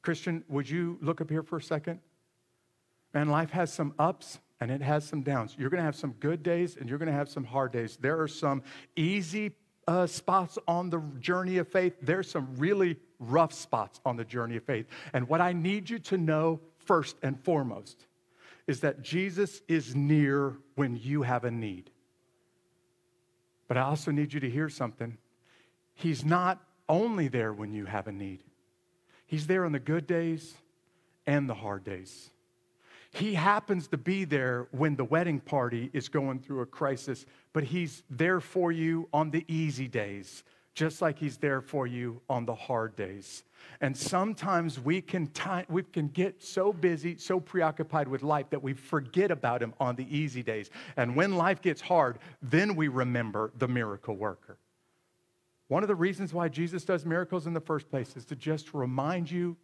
Christian, 0.00 0.42
would 0.48 0.68
you 0.68 0.98
look 1.02 1.20
up 1.20 1.28
here 1.28 1.42
for 1.42 1.58
a 1.58 1.62
second? 1.62 2.00
Man, 3.12 3.28
life 3.28 3.50
has 3.50 3.72
some 3.72 3.94
ups 3.98 4.38
and 4.60 4.70
it 4.70 4.82
has 4.82 5.04
some 5.04 5.22
downs. 5.22 5.56
You're 5.58 5.70
going 5.70 5.78
to 5.78 5.84
have 5.84 5.96
some 5.96 6.12
good 6.20 6.42
days 6.42 6.76
and 6.76 6.88
you're 6.88 6.98
going 6.98 7.10
to 7.10 7.14
have 7.14 7.28
some 7.28 7.44
hard 7.44 7.72
days. 7.72 7.96
There 8.00 8.20
are 8.20 8.28
some 8.28 8.62
easy 8.94 9.52
uh, 9.88 10.06
spots 10.06 10.58
on 10.68 10.90
the 10.90 11.02
journey 11.18 11.58
of 11.58 11.66
faith, 11.66 11.94
there's 12.00 12.30
some 12.30 12.54
really 12.56 12.96
rough 13.18 13.52
spots 13.52 14.00
on 14.04 14.16
the 14.16 14.24
journey 14.24 14.56
of 14.56 14.64
faith. 14.64 14.86
And 15.12 15.28
what 15.28 15.40
I 15.40 15.52
need 15.52 15.90
you 15.90 15.98
to 16.00 16.18
know 16.18 16.60
first 16.78 17.16
and 17.22 17.42
foremost 17.42 18.06
is 18.66 18.80
that 18.80 19.02
Jesus 19.02 19.62
is 19.66 19.96
near 19.96 20.56
when 20.76 20.96
you 20.96 21.22
have 21.22 21.44
a 21.44 21.50
need. 21.50 21.90
But 23.66 23.78
I 23.78 23.82
also 23.82 24.10
need 24.10 24.32
you 24.32 24.40
to 24.40 24.50
hear 24.50 24.68
something. 24.68 25.18
He's 25.94 26.24
not 26.24 26.62
only 26.88 27.28
there 27.28 27.52
when 27.52 27.72
you 27.72 27.86
have 27.86 28.06
a 28.06 28.12
need, 28.12 28.44
He's 29.26 29.46
there 29.46 29.64
on 29.64 29.70
the 29.70 29.78
good 29.78 30.08
days 30.08 30.56
and 31.24 31.48
the 31.48 31.54
hard 31.54 31.84
days. 31.84 32.30
He 33.10 33.34
happens 33.34 33.88
to 33.88 33.96
be 33.96 34.24
there 34.24 34.68
when 34.70 34.94
the 34.94 35.04
wedding 35.04 35.40
party 35.40 35.90
is 35.92 36.08
going 36.08 36.38
through 36.40 36.60
a 36.60 36.66
crisis, 36.66 37.26
but 37.52 37.64
He's 37.64 38.04
there 38.08 38.40
for 38.40 38.70
you 38.70 39.08
on 39.12 39.30
the 39.30 39.44
easy 39.48 39.88
days, 39.88 40.44
just 40.74 41.02
like 41.02 41.18
He's 41.18 41.36
there 41.36 41.60
for 41.60 41.88
you 41.88 42.22
on 42.28 42.46
the 42.46 42.54
hard 42.54 42.94
days. 42.94 43.42
And 43.80 43.96
sometimes 43.96 44.78
we 44.78 45.00
can, 45.00 45.28
we 45.68 45.82
can 45.82 46.06
get 46.08 46.40
so 46.40 46.72
busy, 46.72 47.16
so 47.18 47.40
preoccupied 47.40 48.06
with 48.06 48.22
life 48.22 48.48
that 48.50 48.62
we 48.62 48.74
forget 48.74 49.32
about 49.32 49.60
Him 49.60 49.74
on 49.80 49.96
the 49.96 50.16
easy 50.16 50.44
days. 50.44 50.70
And 50.96 51.16
when 51.16 51.34
life 51.34 51.60
gets 51.60 51.80
hard, 51.80 52.18
then 52.40 52.76
we 52.76 52.86
remember 52.86 53.50
the 53.58 53.68
miracle 53.68 54.14
worker. 54.14 54.56
One 55.66 55.82
of 55.82 55.88
the 55.88 55.96
reasons 55.96 56.32
why 56.32 56.48
Jesus 56.48 56.84
does 56.84 57.04
miracles 57.04 57.48
in 57.48 57.54
the 57.54 57.60
first 57.60 57.90
place 57.90 58.16
is 58.16 58.24
to 58.26 58.36
just 58.36 58.72
remind 58.72 59.28
you 59.30 59.56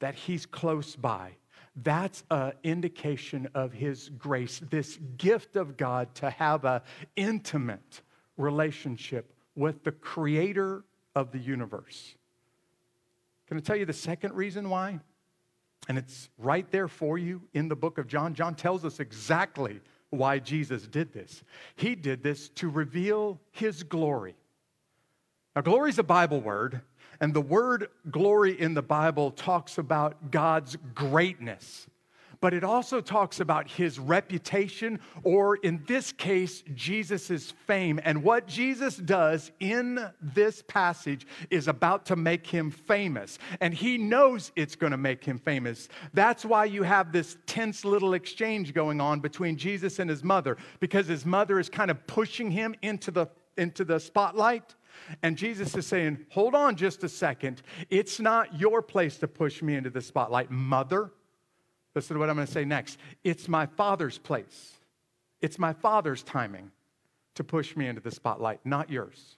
that 0.00 0.16
He's 0.16 0.46
close 0.46 0.96
by 0.96 1.36
that's 1.82 2.24
an 2.30 2.52
indication 2.62 3.48
of 3.54 3.72
his 3.72 4.08
grace, 4.10 4.60
this 4.70 4.98
gift 5.16 5.56
of 5.56 5.76
God 5.76 6.14
to 6.16 6.30
have 6.30 6.64
an 6.64 6.80
intimate 7.16 8.02
relationship 8.36 9.32
with 9.54 9.84
the 9.84 9.92
creator 9.92 10.84
of 11.14 11.32
the 11.32 11.38
universe. 11.38 12.14
Can 13.48 13.56
I 13.56 13.60
tell 13.60 13.76
you 13.76 13.86
the 13.86 13.92
second 13.92 14.34
reason 14.34 14.68
why? 14.68 15.00
And 15.88 15.96
it's 15.96 16.28
right 16.38 16.70
there 16.70 16.88
for 16.88 17.18
you 17.18 17.42
in 17.54 17.68
the 17.68 17.76
book 17.76 17.98
of 17.98 18.06
John. 18.06 18.34
John 18.34 18.54
tells 18.54 18.84
us 18.84 19.00
exactly 19.00 19.80
why 20.10 20.38
Jesus 20.38 20.86
did 20.86 21.12
this. 21.12 21.42
He 21.76 21.94
did 21.94 22.22
this 22.22 22.48
to 22.50 22.68
reveal 22.68 23.40
his 23.50 23.82
glory. 23.82 24.36
Now, 25.56 25.62
glory 25.62 25.90
is 25.90 25.98
a 25.98 26.04
Bible 26.04 26.40
word, 26.40 26.82
and 27.20 27.34
the 27.34 27.40
word 27.40 27.88
glory 28.10 28.58
in 28.60 28.74
the 28.74 28.82
Bible 28.82 29.30
talks 29.30 29.78
about 29.78 30.30
God's 30.30 30.76
greatness, 30.94 31.86
but 32.40 32.54
it 32.54 32.62
also 32.62 33.00
talks 33.00 33.40
about 33.40 33.68
his 33.68 33.98
reputation, 33.98 35.00
or 35.24 35.56
in 35.56 35.82
this 35.88 36.12
case, 36.12 36.62
Jesus' 36.72 37.50
fame. 37.66 37.98
And 38.04 38.22
what 38.22 38.46
Jesus 38.46 38.96
does 38.96 39.50
in 39.58 39.98
this 40.22 40.62
passage 40.68 41.26
is 41.50 41.66
about 41.66 42.06
to 42.06 42.14
make 42.14 42.46
him 42.46 42.70
famous. 42.70 43.40
And 43.60 43.74
he 43.74 43.98
knows 43.98 44.52
it's 44.54 44.76
going 44.76 44.92
to 44.92 44.96
make 44.96 45.24
him 45.24 45.38
famous. 45.38 45.88
That's 46.14 46.44
why 46.44 46.66
you 46.66 46.84
have 46.84 47.10
this 47.10 47.36
tense 47.46 47.84
little 47.84 48.14
exchange 48.14 48.72
going 48.72 49.00
on 49.00 49.18
between 49.18 49.56
Jesus 49.56 49.98
and 49.98 50.08
his 50.08 50.22
mother, 50.22 50.56
because 50.78 51.08
his 51.08 51.26
mother 51.26 51.58
is 51.58 51.68
kind 51.68 51.90
of 51.90 52.06
pushing 52.06 52.52
him 52.52 52.76
into 52.82 53.10
the, 53.10 53.26
into 53.56 53.84
the 53.84 53.98
spotlight. 53.98 54.76
And 55.22 55.36
Jesus 55.36 55.76
is 55.76 55.86
saying, 55.86 56.26
Hold 56.30 56.54
on 56.54 56.76
just 56.76 57.04
a 57.04 57.08
second. 57.08 57.62
It's 57.90 58.20
not 58.20 58.58
your 58.58 58.82
place 58.82 59.18
to 59.18 59.28
push 59.28 59.62
me 59.62 59.74
into 59.74 59.90
the 59.90 60.00
spotlight, 60.00 60.50
mother. 60.50 61.10
Listen 61.94 62.14
to 62.14 62.20
what 62.20 62.30
I'm 62.30 62.36
going 62.36 62.46
to 62.46 62.52
say 62.52 62.64
next. 62.64 62.98
It's 63.24 63.48
my 63.48 63.66
father's 63.66 64.18
place. 64.18 64.74
It's 65.40 65.58
my 65.58 65.72
father's 65.72 66.22
timing 66.22 66.70
to 67.34 67.44
push 67.44 67.76
me 67.76 67.86
into 67.86 68.00
the 68.00 68.10
spotlight, 68.10 68.60
not 68.64 68.90
yours. 68.90 69.36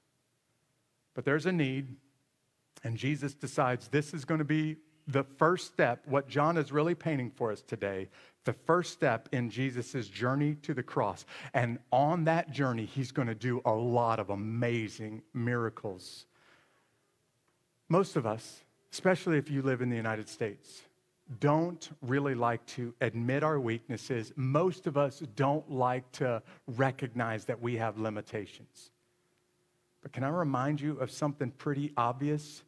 But 1.14 1.24
there's 1.24 1.46
a 1.46 1.52
need, 1.52 1.96
and 2.82 2.96
Jesus 2.96 3.34
decides 3.34 3.88
this 3.88 4.14
is 4.14 4.24
going 4.24 4.38
to 4.38 4.44
be 4.44 4.76
the 5.06 5.24
first 5.24 5.66
step, 5.66 6.06
what 6.06 6.28
John 6.28 6.56
is 6.56 6.72
really 6.72 6.94
painting 6.94 7.30
for 7.30 7.50
us 7.52 7.62
today, 7.62 8.08
the 8.44 8.52
first 8.52 8.92
step 8.92 9.28
in 9.32 9.50
Jesus' 9.50 10.08
journey 10.08 10.56
to 10.62 10.74
the 10.74 10.82
cross. 10.82 11.24
And 11.52 11.78
on 11.92 12.24
that 12.24 12.50
journey, 12.50 12.86
he's 12.86 13.12
going 13.12 13.28
to 13.28 13.34
do 13.34 13.60
a 13.64 13.72
lot 13.72 14.18
of 14.18 14.30
amazing 14.30 15.22
miracles. 15.34 16.26
Most 17.88 18.16
of 18.16 18.26
us, 18.26 18.62
especially 18.92 19.36
if 19.36 19.50
you 19.50 19.62
live 19.62 19.82
in 19.82 19.90
the 19.90 19.96
United 19.96 20.28
States, 20.28 20.82
don't 21.38 21.90
really 22.02 22.34
like 22.34 22.64
to 22.66 22.92
admit 23.00 23.44
our 23.44 23.60
weaknesses. 23.60 24.32
Most 24.36 24.86
of 24.86 24.96
us 24.96 25.22
don't 25.36 25.70
like 25.70 26.10
to 26.12 26.42
recognize 26.66 27.44
that 27.44 27.60
we 27.60 27.76
have 27.76 27.98
limitations. 27.98 28.90
But 30.02 30.12
can 30.12 30.24
I 30.24 30.28
remind 30.28 30.80
you 30.80 30.98
of 30.98 31.10
something 31.10 31.50
pretty 31.52 31.92
obvious? 31.96 32.64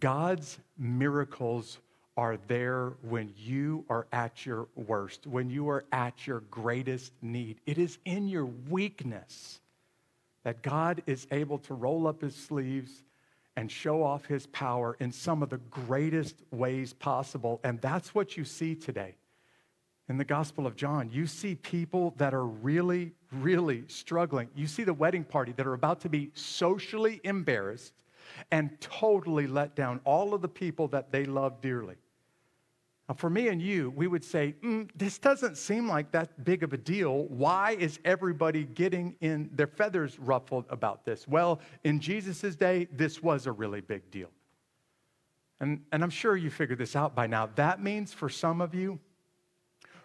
God's 0.00 0.58
miracles 0.78 1.78
are 2.16 2.38
there 2.46 2.92
when 3.02 3.32
you 3.36 3.84
are 3.88 4.06
at 4.12 4.46
your 4.46 4.68
worst, 4.76 5.26
when 5.26 5.50
you 5.50 5.68
are 5.68 5.84
at 5.92 6.26
your 6.26 6.40
greatest 6.50 7.12
need. 7.22 7.60
It 7.66 7.78
is 7.78 7.98
in 8.04 8.28
your 8.28 8.46
weakness 8.46 9.60
that 10.44 10.62
God 10.62 11.02
is 11.06 11.26
able 11.30 11.58
to 11.60 11.74
roll 11.74 12.06
up 12.06 12.22
his 12.22 12.36
sleeves 12.36 13.02
and 13.56 13.70
show 13.70 14.02
off 14.02 14.26
his 14.26 14.46
power 14.48 14.96
in 15.00 15.10
some 15.12 15.42
of 15.42 15.50
the 15.50 15.58
greatest 15.70 16.36
ways 16.50 16.92
possible. 16.92 17.60
And 17.64 17.80
that's 17.80 18.14
what 18.14 18.36
you 18.36 18.44
see 18.44 18.74
today. 18.74 19.14
In 20.08 20.18
the 20.18 20.24
Gospel 20.24 20.66
of 20.66 20.76
John, 20.76 21.08
you 21.10 21.26
see 21.26 21.54
people 21.54 22.12
that 22.18 22.34
are 22.34 22.44
really, 22.44 23.12
really 23.32 23.84
struggling. 23.88 24.48
You 24.54 24.66
see 24.66 24.84
the 24.84 24.92
wedding 24.92 25.24
party 25.24 25.52
that 25.52 25.66
are 25.66 25.72
about 25.72 26.00
to 26.00 26.08
be 26.08 26.30
socially 26.34 27.20
embarrassed 27.24 27.94
and 28.50 28.78
totally 28.80 29.46
let 29.46 29.74
down 29.74 30.00
all 30.04 30.34
of 30.34 30.42
the 30.42 30.48
people 30.48 30.88
that 30.88 31.10
they 31.10 31.24
love 31.24 31.60
dearly. 31.62 31.96
Now, 33.08 33.14
for 33.14 33.28
me 33.28 33.48
and 33.48 33.60
you, 33.60 33.90
we 33.90 34.06
would 34.06 34.24
say, 34.24 34.54
mm, 34.62 34.88
this 34.96 35.18
doesn't 35.18 35.58
seem 35.58 35.88
like 35.88 36.10
that 36.12 36.44
big 36.44 36.62
of 36.62 36.72
a 36.72 36.78
deal. 36.78 37.24
Why 37.24 37.72
is 37.72 37.98
everybody 38.04 38.64
getting 38.64 39.14
in 39.20 39.50
their 39.52 39.66
feathers 39.66 40.18
ruffled 40.18 40.64
about 40.70 41.04
this? 41.04 41.28
Well, 41.28 41.60
in 41.84 42.00
Jesus' 42.00 42.56
day, 42.56 42.88
this 42.92 43.22
was 43.22 43.46
a 43.46 43.52
really 43.52 43.82
big 43.82 44.10
deal. 44.10 44.30
And, 45.60 45.82
and 45.92 46.02
I'm 46.02 46.10
sure 46.10 46.36
you 46.36 46.50
figured 46.50 46.78
this 46.78 46.96
out 46.96 47.14
by 47.14 47.26
now. 47.26 47.50
That 47.56 47.82
means 47.82 48.14
for 48.14 48.30
some 48.30 48.62
of 48.62 48.74
you, 48.74 48.98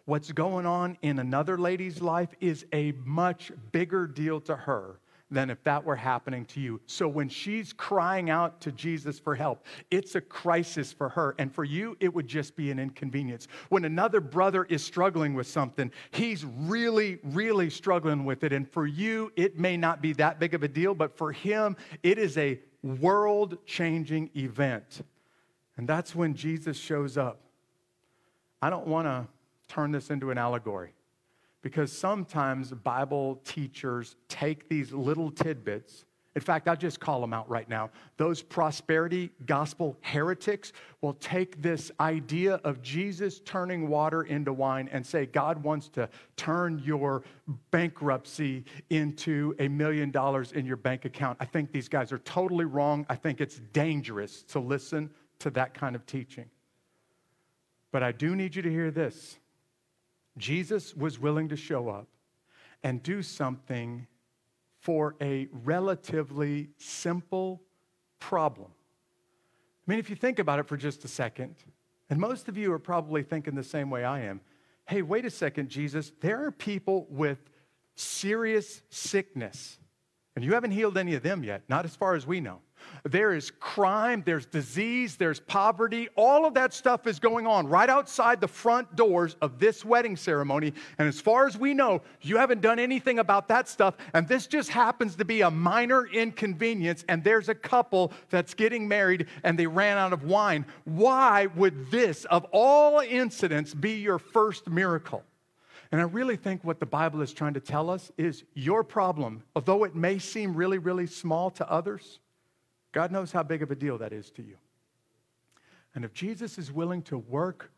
what's 0.04 0.32
going 0.34 0.66
on 0.66 0.98
in 1.02 1.20
another 1.20 1.58
lady's 1.58 2.02
life 2.02 2.30
is 2.42 2.66
a 2.74 2.92
much 3.06 3.52
bigger 3.72 4.08
deal 4.08 4.42
to 4.42 4.56
her 4.56 5.00
than 5.32 5.50
if 5.50 5.64
that 5.64 5.84
were 5.84 5.96
happening 5.96 6.46
to 6.46 6.60
you. 6.60 6.82
So 6.86 7.08
when 7.08 7.30
she's 7.30 7.72
crying 7.74 8.30
out 8.30 8.62
to 8.62 8.72
Jesus 8.72 9.20
for 9.20 9.36
help, 9.36 9.66
it's 9.92 10.16
a 10.16 10.22
crisis 10.22 10.92
for 10.92 11.10
her. 11.10 11.36
And 11.38 11.54
for 11.54 11.64
you, 11.64 11.96
it 12.00 12.14
would 12.14 12.28
just 12.28 12.56
be 12.56 12.72
an 12.72 12.80
inconvenience. 12.80 13.48
When 13.70 13.86
another 13.86 14.22
brother 14.22 14.66
is 14.66 14.84
struggling 14.84 15.34
with 15.34 15.48
something, 15.48 15.92
he's 16.12 16.46
really, 16.46 17.20
really 17.24 17.70
struggling 17.70 18.26
with 18.26 18.44
it. 18.44 18.54
And 18.54 18.70
for 18.70 18.88
you, 18.88 19.32
it 19.36 19.60
may 19.60 19.78
not 19.78 20.02
be 20.02 20.14
that 20.14 20.40
big 20.40 20.54
of 20.54 20.64
a 20.64 20.68
deal, 20.68 20.96
but 20.96 21.16
for 21.16 21.32
him, 21.32 21.78
it 22.02 22.18
is 22.18 22.38
a 22.38 22.60
world 22.82 23.58
changing 23.66 24.32
event. 24.36 25.04
And 25.78 25.88
that's 25.88 26.16
when 26.16 26.34
Jesus 26.34 26.78
shows 26.78 27.18
up. 27.18 27.42
I 28.62 28.70
don't 28.70 28.88
want 28.88 29.08
to 29.08 29.28
turn 29.68 29.92
this 29.92 30.10
into 30.10 30.32
an 30.32 30.38
allegory 30.38 30.94
because 31.62 31.92
sometimes 31.92 32.72
Bible 32.72 33.42
teachers 33.44 34.16
take 34.28 34.70
these 34.70 34.92
little 34.92 35.32
tidbits. 35.32 36.06
In 36.36 36.42
fact, 36.42 36.68
I'll 36.68 36.78
just 36.78 37.00
call 37.00 37.20
them 37.20 37.34
out 37.34 37.50
right 37.50 37.68
now. 37.68 37.90
Those 38.18 38.42
prosperity 38.42 39.32
gospel 39.46 39.98
heretics 40.02 40.72
will 41.02 41.16
take 41.16 41.62
this 41.62 41.92
idea 42.00 42.56
of 42.64 42.82
Jesus 42.82 43.42
turning 43.42 43.90
water 43.90 44.22
into 44.22 44.54
wine 44.54 44.90
and 44.92 45.06
say, 45.06 45.26
God 45.26 45.62
wants 45.64 45.90
to 45.90 46.08
turn 46.38 46.80
your 46.86 47.24
bankruptcy 47.72 48.64
into 48.90 49.56
a 49.60 49.68
million 49.68 50.12
dollars 50.12 50.52
in 50.52 50.66
your 50.66 50.78
bank 50.78 51.04
account. 51.04 51.36
I 51.42 51.46
think 51.46 51.72
these 51.72 51.90
guys 51.90 52.12
are 52.12 52.20
totally 52.20 52.66
wrong. 52.66 53.06
I 53.10 53.16
think 53.16 53.42
it's 53.42 53.60
dangerous 53.74 54.44
to 54.44 54.60
listen 54.60 55.10
to 55.40 55.50
that 55.52 55.74
kind 55.74 55.96
of 55.96 56.06
teaching. 56.06 56.46
But 57.92 58.04
I 58.04 58.12
do 58.12 58.36
need 58.36 58.56
you 58.56 58.62
to 58.62 58.70
hear 58.70 58.92
this 58.92 59.40
Jesus 60.40 60.96
was 60.96 61.20
willing 61.20 61.50
to 61.50 61.56
show 61.56 61.90
up 61.90 62.08
and 62.82 63.04
do 63.04 63.22
something 63.22 64.08
for 64.80 65.16
a 65.22 65.48
relatively 65.52 66.70
simple 66.78 67.62
problem. 68.20 68.72
I 69.88 69.92
mean, 69.92 70.00
if 70.00 70.10
you 70.10 70.16
think 70.16 70.40
about 70.40 70.60
it 70.60 70.68
for 70.68 70.78
just 70.78 71.04
a 71.04 71.08
second, 71.08 71.56
and 72.10 72.20
most 72.20 72.48
of 72.48 72.58
you 72.58 72.72
are 72.72 72.80
probably 72.80 73.22
thinking 73.22 73.56
the 73.56 73.64
same 73.64 73.90
way 73.90 74.04
I 74.04 74.22
am 74.22 74.42
hey, 74.90 75.04
wait 75.04 75.24
a 75.24 75.30
second, 75.30 75.70
Jesus, 75.70 76.12
there 76.20 76.44
are 76.44 76.50
people 76.50 77.06
with 77.12 77.38
serious 77.96 78.82
sickness, 78.90 79.78
and 80.36 80.44
you 80.44 80.56
haven't 80.56 80.72
healed 80.72 80.98
any 80.98 81.14
of 81.14 81.22
them 81.22 81.44
yet, 81.44 81.62
not 81.70 81.86
as 81.86 81.96
far 81.96 82.16
as 82.16 82.26
we 82.26 82.42
know. 82.42 82.60
There 83.04 83.34
is 83.34 83.52
crime, 83.52 84.24
there's 84.26 84.46
disease, 84.46 85.16
there's 85.16 85.40
poverty. 85.40 86.10
All 86.16 86.46
of 86.46 86.54
that 86.56 86.74
stuff 86.74 87.08
is 87.08 87.20
going 87.20 87.48
on 87.48 87.68
right 87.68 87.90
outside 87.90 88.42
the 88.42 88.48
front 88.48 88.96
doors 88.96 89.36
of 89.42 89.60
this 89.60 89.86
wedding 89.86 90.16
ceremony. 90.16 90.74
And 90.98 91.08
as 91.08 91.20
far 91.20 91.48
as 91.48 91.58
we 91.58 91.74
know, 91.74 92.02
you 92.22 92.38
haven't 92.38 92.62
done 92.62 92.80
anything 92.80 93.20
about 93.20 93.48
that 93.48 93.68
stuff. 93.68 93.96
And 94.14 94.28
this 94.28 94.48
just 94.48 94.70
happens 94.70 95.16
to 95.16 95.26
be 95.26 95.42
a 95.42 95.52
minor 95.52 96.08
inconvenience. 96.08 97.06
And 97.08 97.24
there's 97.24 97.50
a 97.50 97.56
couple 97.56 98.12
that's 98.30 98.54
getting 98.54 98.88
married 98.88 99.28
and 99.44 99.58
they 99.58 99.68
ran 99.68 99.98
out 99.98 100.14
of 100.14 100.24
wine. 100.24 100.66
Why 100.86 101.48
would 101.56 101.92
this, 101.92 102.26
of 102.26 102.46
all 102.52 103.00
incidents, 103.00 103.74
be 103.74 103.94
your 103.94 104.20
first 104.20 104.70
miracle? 104.70 105.24
And 105.92 106.00
I 106.00 106.04
really 106.04 106.36
think 106.36 106.64
what 106.64 106.80
the 106.80 106.86
Bible 106.86 107.22
is 107.22 107.34
trying 107.34 107.56
to 107.56 107.60
tell 107.60 107.90
us 107.90 108.12
is 108.18 108.44
your 108.54 108.84
problem, 108.84 109.44
although 109.56 109.84
it 109.86 109.96
may 109.96 110.20
seem 110.20 110.56
really, 110.56 110.78
really 110.78 111.08
small 111.08 111.50
to 111.52 111.70
others, 111.70 112.20
God 112.92 113.12
knows 113.12 113.32
how 113.32 113.44
big 113.44 113.62
of 113.62 113.72
a 113.72 113.76
deal 113.76 113.98
that 114.00 114.14
is 114.14 114.32
to 114.32 114.42
you. 114.42 114.58
And 115.96 116.06
if 116.06 116.14
Jesus 116.14 116.58
is 116.58 116.72
willing 116.72 117.02
to 117.04 117.18
work 117.18 117.72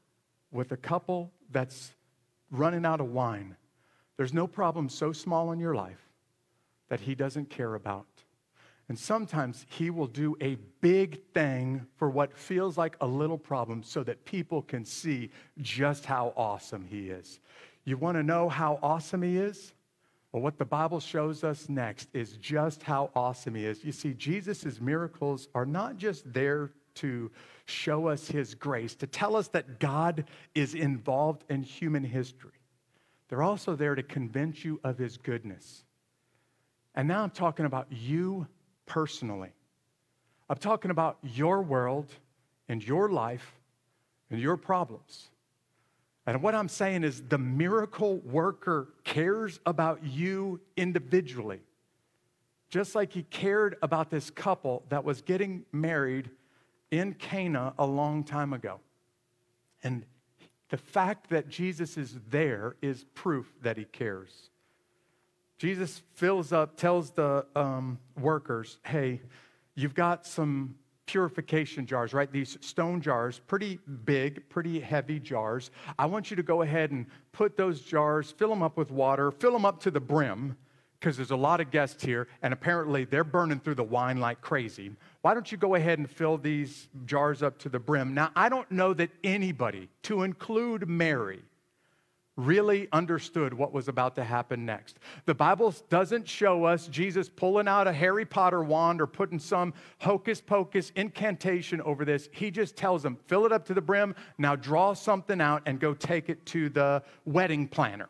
with 0.52 0.72
a 0.72 0.78
couple 0.78 1.32
that's 1.52 1.92
running 2.50 2.86
out 2.86 3.00
of 3.00 3.12
wine, 3.12 3.56
there's 4.18 4.34
no 4.34 4.48
problem 4.48 4.90
so 4.90 5.12
small 5.12 5.52
in 5.52 5.60
your 5.60 5.76
life 5.76 6.10
that 6.90 7.00
he 7.00 7.16
doesn't 7.16 7.50
care 7.50 7.76
about. 7.76 8.06
And 8.90 9.00
sometimes 9.00 9.66
he 9.70 9.90
will 9.90 10.08
do 10.08 10.36
a 10.42 10.58
big 10.82 11.24
thing 11.34 11.88
for 11.96 12.10
what 12.10 12.38
feels 12.38 12.78
like 12.78 12.98
a 13.00 13.08
little 13.08 13.38
problem 13.38 13.84
so 13.84 14.04
that 14.04 14.26
people 14.26 14.62
can 14.62 14.84
see 14.84 15.32
just 15.62 16.06
how 16.06 16.34
awesome 16.36 16.86
he 16.86 17.10
is. 17.10 17.40
You 17.86 17.96
want 17.96 18.18
to 18.18 18.24
know 18.24 18.50
how 18.50 18.80
awesome 18.84 19.22
he 19.22 19.38
is? 19.38 19.72
Well, 20.32 20.42
what 20.42 20.58
the 20.58 20.66
Bible 20.66 21.00
shows 21.00 21.44
us 21.44 21.68
next 21.68 22.08
is 22.14 22.38
just 22.38 22.84
how 22.84 23.12
awesome 23.16 23.56
he 23.56 23.66
is. 23.66 23.84
You 23.84 23.92
see, 23.92 24.14
Jesus' 24.14 24.80
miracles 24.80 25.50
are 25.54 25.66
not 25.66 25.98
just 25.98 26.32
there 26.32 26.72
to 26.96 27.32
show 27.66 28.08
us 28.08 28.28
his 28.28 28.56
grace, 28.56 28.96
to 28.96 29.08
tell 29.08 29.36
us 29.36 29.50
that 29.50 29.80
God 29.80 30.26
is 30.56 30.74
involved 30.74 31.44
in 31.50 31.64
human 31.64 32.04
history. 32.04 32.52
They're 33.28 33.44
also 33.44 33.76
there 33.76 33.96
to 33.96 34.04
convince 34.04 34.64
you 34.64 34.80
of 34.84 34.98
his 34.98 35.18
goodness. 35.18 35.84
And 36.96 37.08
now 37.08 37.24
I'm 37.24 37.30
talking 37.30 37.66
about 37.66 37.88
you 37.90 38.48
personally. 38.86 39.52
I'm 40.50 40.58
talking 40.58 40.92
about 40.92 41.18
your 41.24 41.62
world 41.62 42.08
and 42.68 42.86
your 42.86 43.10
life 43.10 43.54
and 44.30 44.40
your 44.40 44.58
problems. 44.58 45.30
And 46.26 46.44
what 46.44 46.54
I'm 46.54 46.70
saying 46.70 47.04
is 47.04 47.22
the 47.22 47.38
miracle 47.38 48.18
worker 48.20 48.90
cares 49.04 49.60
about 49.66 50.04
you 50.04 50.62
individually, 50.78 51.62
just 52.70 52.94
like 52.94 53.12
he 53.12 53.24
cared 53.24 53.78
about 53.82 54.10
this 54.10 54.30
couple 54.30 54.84
that 54.90 55.04
was 55.04 55.22
getting 55.22 55.66
married 55.72 56.30
in 56.92 57.14
Cana 57.16 57.74
a 57.80 57.86
long 57.86 58.24
time 58.24 58.54
ago. 58.54 58.80
And 59.84 60.06
the 60.70 60.78
fact 60.78 61.30
that 61.32 61.50
Jesus 61.50 61.98
is 61.98 62.18
there 62.30 62.76
is 62.82 63.06
proof 63.16 63.52
that 63.62 63.78
he 63.78 63.86
cares. 63.86 64.50
Jesus 65.58 66.02
fills 66.16 66.54
up, 66.54 66.78
tells 66.78 67.12
the 67.12 67.46
um, 67.56 68.00
workers, 68.20 68.78
hey, 68.84 69.22
you've 69.76 69.94
got 69.94 70.26
some 70.26 70.76
purification 71.12 71.86
jars, 71.86 72.14
right? 72.14 72.32
These 72.32 72.58
stone 72.62 73.02
jars, 73.02 73.42
pretty 73.46 73.80
big, 74.06 74.48
pretty 74.48 74.80
heavy 74.80 75.20
jars. 75.20 75.70
I 76.00 76.06
want 76.06 76.30
you 76.30 76.38
to 76.38 76.44
go 76.44 76.62
ahead 76.62 76.92
and 76.92 77.06
put 77.34 77.58
those 77.58 77.82
jars, 77.82 78.32
fill 78.32 78.48
them 78.48 78.64
up 78.64 78.78
with 78.78 78.92
water, 78.92 79.30
fill 79.30 79.52
them 79.52 79.66
up 79.66 79.82
to 79.82 79.92
the 79.92 80.00
brim, 80.00 80.56
because 80.98 81.18
there's 81.18 81.32
a 81.32 81.36
lot 81.36 81.60
of 81.60 81.70
guests 81.70 82.02
here, 82.02 82.30
and 82.44 82.54
apparently 82.54 83.04
they're 83.04 83.26
burning 83.26 83.60
through 83.60 83.76
the 83.76 83.84
wine 83.84 84.22
like 84.22 84.40
crazy. 84.40 84.90
Why 85.22 85.34
don't 85.34 85.52
you 85.52 85.58
go 85.58 85.76
ahead 85.76 86.00
and 86.00 86.10
fill 86.10 86.38
these 86.38 86.88
jars 87.06 87.44
up 87.44 87.58
to 87.60 87.68
the 87.68 87.80
brim? 87.80 88.14
Now, 88.14 88.32
I 88.34 88.48
don't 88.48 88.72
know 88.72 88.94
that 88.94 89.10
anybody, 89.22 89.90
to 90.04 90.24
include 90.24 90.88
Mary, 90.88 91.42
really 92.46 92.88
understood 92.92 93.54
what 93.54 93.74
was 93.74 93.88
about 93.88 94.16
to 94.16 94.24
happen 94.24 94.66
next. 94.66 95.00
The 95.26 95.34
Bible 95.34 95.74
doesn't 95.90 96.28
show 96.28 96.66
us 96.66 96.88
Jesus 96.88 97.30
pulling 97.30 97.68
out 97.68 97.88
a 97.88 97.94
Harry 97.94 98.26
Potter 98.26 98.64
wand 98.64 99.02
or 99.02 99.08
putting 99.08 99.40
some 99.40 99.74
hocus 100.00 100.42
pocus 100.42 100.92
incantation 100.96 101.82
over 101.82 102.06
this. 102.06 102.30
He 102.32 102.52
just 102.52 102.76
tells 102.76 103.04
them, 103.04 103.18
fill 103.28 103.46
it 103.46 103.52
up 103.52 103.66
to 103.66 103.74
the 103.74 103.82
brim, 103.82 104.16
now 104.38 104.56
draw 104.56 104.94
something 104.94 105.40
out 105.42 105.64
and 105.66 105.80
go 105.80 105.94
take 105.94 106.30
it 106.30 106.46
to 106.48 106.70
the 106.70 107.04
wedding 107.26 107.68
planner 107.68 108.10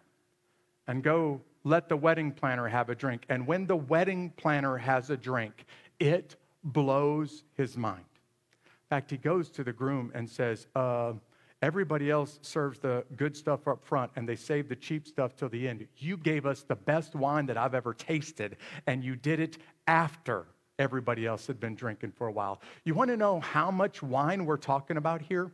and 0.87 1.03
go 1.03 1.41
let 1.63 1.89
the 1.89 1.97
wedding 1.97 2.31
planner 2.31 2.67
have 2.67 2.89
a 2.89 2.95
drink. 2.95 3.23
And 3.29 3.45
when 3.45 3.67
the 3.67 3.75
wedding 3.75 4.31
planner 4.37 4.77
has 4.77 5.09
a 5.09 5.17
drink, 5.17 5.65
it 5.99 6.35
blows 6.63 7.43
his 7.55 7.77
mind. 7.77 8.05
In 8.65 8.95
fact, 8.95 9.11
he 9.11 9.17
goes 9.17 9.49
to 9.51 9.63
the 9.63 9.71
groom 9.71 10.11
and 10.13 10.29
says, 10.29 10.67
uh, 10.75 11.13
Everybody 11.61 12.09
else 12.09 12.39
serves 12.41 12.79
the 12.79 13.05
good 13.15 13.37
stuff 13.37 13.67
up 13.67 13.83
front 13.83 14.11
and 14.15 14.27
they 14.27 14.35
save 14.35 14.67
the 14.67 14.75
cheap 14.75 15.07
stuff 15.07 15.35
till 15.35 15.49
the 15.49 15.67
end. 15.67 15.87
You 15.97 16.17
gave 16.17 16.45
us 16.45 16.63
the 16.63 16.75
best 16.75 17.15
wine 17.15 17.45
that 17.47 17.57
I've 17.57 17.75
ever 17.75 17.93
tasted, 17.93 18.57
and 18.87 19.03
you 19.03 19.15
did 19.15 19.39
it 19.39 19.59
after 19.87 20.47
everybody 20.79 21.27
else 21.27 21.45
had 21.45 21.59
been 21.59 21.75
drinking 21.75 22.13
for 22.13 22.27
a 22.27 22.31
while. 22.31 22.61
You 22.83 22.95
want 22.95 23.11
to 23.11 23.17
know 23.17 23.39
how 23.39 23.69
much 23.69 24.01
wine 24.01 24.45
we're 24.45 24.57
talking 24.57 24.97
about 24.97 25.21
here? 25.21 25.51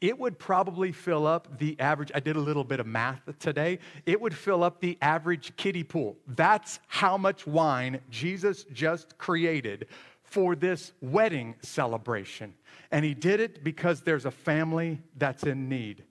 It 0.00 0.18
would 0.18 0.38
probably 0.38 0.92
fill 0.92 1.26
up 1.26 1.58
the 1.58 1.78
average. 1.80 2.12
I 2.14 2.20
did 2.20 2.36
a 2.36 2.40
little 2.40 2.64
bit 2.64 2.80
of 2.80 2.86
math 2.86 3.22
today. 3.38 3.78
It 4.04 4.20
would 4.20 4.34
fill 4.34 4.62
up 4.62 4.80
the 4.80 4.98
average 5.00 5.56
kiddie 5.56 5.84
pool. 5.84 6.18
That's 6.28 6.80
how 6.86 7.16
much 7.16 7.46
wine 7.46 8.00
Jesus 8.10 8.64
just 8.72 9.16
created 9.16 9.86
for 10.26 10.54
this 10.54 10.92
wedding 11.00 11.54
celebration. 11.62 12.54
And 12.90 13.04
he 13.04 13.14
did 13.14 13.40
it 13.40 13.64
because 13.64 14.02
there's 14.02 14.26
a 14.26 14.30
family 14.30 15.00
that's 15.16 15.44
in 15.44 15.68
need. 15.68 16.04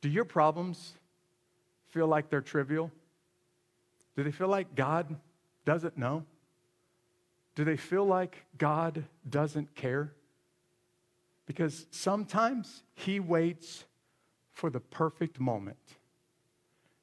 Do 0.00 0.08
your 0.08 0.24
problems 0.24 0.94
feel 1.88 2.06
like 2.06 2.30
they're 2.30 2.40
trivial? 2.40 2.90
Do 4.16 4.22
they 4.22 4.30
feel 4.30 4.48
like 4.48 4.74
God 4.74 5.16
doesn't 5.64 5.98
know? 5.98 6.24
Do 7.54 7.64
they 7.64 7.76
feel 7.76 8.04
like 8.04 8.44
God 8.56 9.04
doesn't 9.28 9.74
care? 9.74 10.12
Because 11.46 11.86
sometimes 11.90 12.84
he 12.94 13.20
waits 13.20 13.84
for 14.52 14.70
the 14.70 14.80
perfect 14.80 15.40
moment 15.40 15.76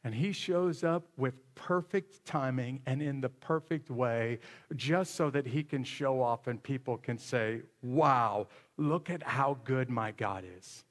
and 0.03 0.13
he 0.13 0.31
shows 0.31 0.83
up 0.83 1.07
with 1.17 1.33
perfect 1.55 2.23
timing 2.25 2.81
and 2.85 3.01
in 3.01 3.19
the 3.19 3.29
perfect 3.29 3.89
way, 3.89 4.39
just 4.75 5.15
so 5.15 5.29
that 5.29 5.45
he 5.45 5.63
can 5.63 5.83
show 5.83 6.21
off 6.21 6.47
and 6.47 6.61
people 6.61 6.97
can 6.97 7.17
say, 7.17 7.61
Wow, 7.81 8.47
look 8.77 9.09
at 9.09 9.23
how 9.23 9.57
good 9.63 9.89
my 9.89 10.11
God 10.11 10.43
is. 10.57 10.85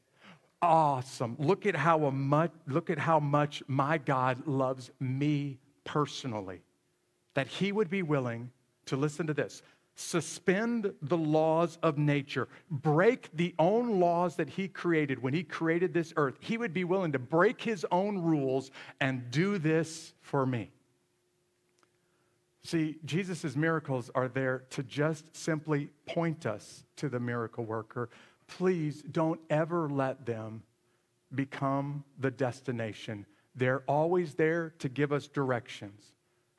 Awesome. 0.62 1.36
Look 1.38 1.66
at 1.66 1.76
how, 1.76 2.10
much, 2.10 2.50
look 2.66 2.90
at 2.90 2.98
how 2.98 3.20
much 3.20 3.62
my 3.68 3.98
God 3.98 4.46
loves 4.46 4.90
me 5.00 5.58
personally. 5.84 6.62
That 7.34 7.46
he 7.46 7.72
would 7.72 7.90
be 7.90 8.02
willing 8.02 8.50
to 8.86 8.96
listen 8.96 9.26
to 9.26 9.34
this 9.34 9.62
suspend 9.96 10.92
the 11.02 11.16
laws 11.16 11.78
of 11.82 11.98
nature, 11.98 12.48
break 12.70 13.30
the 13.34 13.54
own 13.58 13.98
laws 13.98 14.36
that 14.36 14.50
he 14.50 14.68
created 14.68 15.22
when 15.22 15.34
he 15.34 15.42
created 15.42 15.92
this 15.92 16.12
earth. 16.16 16.36
He 16.38 16.58
would 16.58 16.74
be 16.74 16.84
willing 16.84 17.12
to 17.12 17.18
break 17.18 17.60
his 17.60 17.84
own 17.90 18.18
rules 18.18 18.70
and 19.00 19.30
do 19.30 19.58
this 19.58 20.12
for 20.20 20.46
me. 20.46 20.70
See, 22.62 22.96
Jesus' 23.04 23.56
miracles 23.56 24.10
are 24.14 24.28
there 24.28 24.64
to 24.70 24.82
just 24.82 25.34
simply 25.34 25.90
point 26.04 26.46
us 26.46 26.84
to 26.96 27.08
the 27.08 27.20
miracle 27.20 27.64
worker. 27.64 28.10
Please 28.48 29.02
don't 29.02 29.40
ever 29.50 29.88
let 29.88 30.26
them 30.26 30.62
become 31.34 32.04
the 32.18 32.30
destination. 32.30 33.24
They're 33.54 33.82
always 33.86 34.34
there 34.34 34.74
to 34.80 34.88
give 34.88 35.12
us 35.12 35.26
directions 35.26 36.15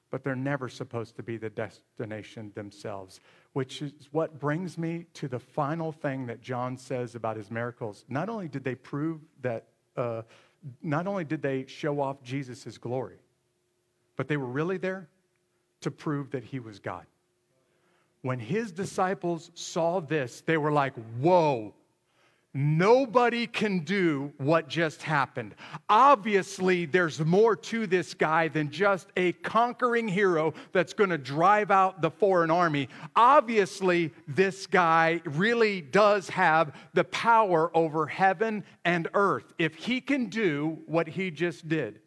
but 0.09 0.23
they're 0.23 0.35
never 0.35 0.69
supposed 0.69 1.15
to 1.17 1.23
be 1.23 1.37
the 1.37 1.49
destination 1.49 2.51
themselves, 2.55 3.19
which 3.53 3.81
is 3.81 3.91
what 4.11 4.39
brings 4.39 4.77
me 4.77 5.05
to 5.13 5.27
the 5.27 5.39
final 5.39 5.91
thing 5.91 6.25
that 6.27 6.41
John 6.41 6.77
says 6.77 7.15
about 7.15 7.37
his 7.37 7.51
miracles. 7.51 8.05
Not 8.07 8.29
only 8.29 8.47
did 8.47 8.63
they 8.63 8.75
prove 8.75 9.19
that, 9.41 9.65
uh, 9.95 10.21
not 10.81 11.07
only 11.07 11.25
did 11.25 11.41
they 11.41 11.65
show 11.67 11.99
off 11.99 12.21
Jesus' 12.23 12.77
glory, 12.77 13.19
but 14.15 14.27
they 14.27 14.37
were 14.37 14.47
really 14.47 14.77
there 14.77 15.09
to 15.81 15.91
prove 15.91 16.31
that 16.31 16.43
he 16.43 16.59
was 16.59 16.79
God. 16.79 17.05
When 18.21 18.39
his 18.39 18.71
disciples 18.71 19.51
saw 19.53 19.99
this, 19.99 20.41
they 20.41 20.57
were 20.57 20.71
like, 20.71 20.93
whoa, 21.19 21.73
Nobody 22.59 23.45
can 23.45 23.81
do 23.81 24.33
what 24.37 24.67
just 24.67 25.03
happened. 25.03 25.53
Obviously, 25.89 26.87
there's 26.87 27.23
more 27.23 27.55
to 27.55 27.85
this 27.85 28.15
guy 28.15 28.47
than 28.47 28.71
just 28.71 29.09
a 29.15 29.33
conquering 29.33 30.07
hero 30.07 30.55
that's 30.71 30.93
going 30.93 31.11
to 31.11 31.19
drive 31.19 31.69
out 31.69 32.01
the 32.01 32.09
foreign 32.09 32.49
army. 32.49 32.89
Obviously, 33.15 34.11
this 34.27 34.65
guy 34.65 35.21
really 35.23 35.81
does 35.81 36.29
have 36.29 36.73
the 36.95 37.03
power 37.03 37.69
over 37.77 38.07
heaven 38.07 38.63
and 38.83 39.07
earth 39.13 39.53
if 39.59 39.75
he 39.75 40.01
can 40.01 40.25
do 40.25 40.79
what 40.87 41.07
he 41.07 41.29
just 41.29 41.69
did. 41.69 41.99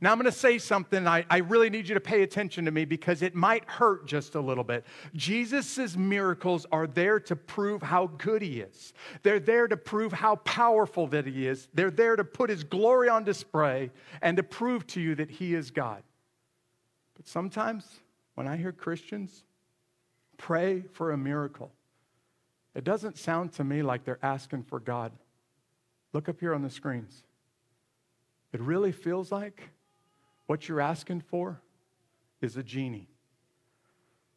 Now, 0.00 0.12
I'm 0.12 0.18
going 0.18 0.30
to 0.30 0.32
say 0.32 0.58
something. 0.58 1.06
I, 1.06 1.24
I 1.30 1.38
really 1.38 1.70
need 1.70 1.88
you 1.88 1.94
to 1.94 2.00
pay 2.00 2.22
attention 2.22 2.64
to 2.66 2.70
me 2.70 2.84
because 2.84 3.22
it 3.22 3.34
might 3.34 3.68
hurt 3.68 4.06
just 4.06 4.34
a 4.34 4.40
little 4.40 4.64
bit. 4.64 4.84
Jesus' 5.14 5.96
miracles 5.96 6.66
are 6.70 6.86
there 6.86 7.18
to 7.20 7.36
prove 7.36 7.82
how 7.82 8.06
good 8.18 8.42
he 8.42 8.60
is, 8.60 8.92
they're 9.22 9.40
there 9.40 9.68
to 9.68 9.76
prove 9.76 10.12
how 10.12 10.36
powerful 10.36 11.06
that 11.08 11.26
he 11.26 11.46
is. 11.46 11.68
They're 11.74 11.90
there 11.90 12.16
to 12.16 12.24
put 12.24 12.50
his 12.50 12.64
glory 12.64 13.08
on 13.08 13.24
display 13.24 13.90
and 14.22 14.36
to 14.36 14.42
prove 14.42 14.86
to 14.88 15.00
you 15.00 15.14
that 15.16 15.30
he 15.30 15.54
is 15.54 15.70
God. 15.70 16.02
But 17.16 17.26
sometimes 17.26 18.00
when 18.34 18.46
I 18.46 18.56
hear 18.56 18.72
Christians 18.72 19.44
pray 20.36 20.84
for 20.92 21.12
a 21.12 21.16
miracle, 21.16 21.72
it 22.74 22.84
doesn't 22.84 23.18
sound 23.18 23.52
to 23.54 23.64
me 23.64 23.82
like 23.82 24.04
they're 24.04 24.20
asking 24.22 24.62
for 24.64 24.78
God. 24.78 25.12
Look 26.12 26.28
up 26.28 26.40
here 26.40 26.54
on 26.54 26.62
the 26.62 26.70
screens. 26.70 27.24
It 28.52 28.60
really 28.60 28.92
feels 28.92 29.30
like 29.30 29.70
what 30.48 30.68
you're 30.68 30.80
asking 30.80 31.20
for 31.20 31.60
is 32.40 32.56
a 32.56 32.62
genie. 32.62 33.06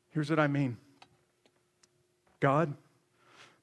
Here's 0.10 0.30
what 0.30 0.39
I 0.39 0.47
mean 0.47 0.78
God, 2.39 2.76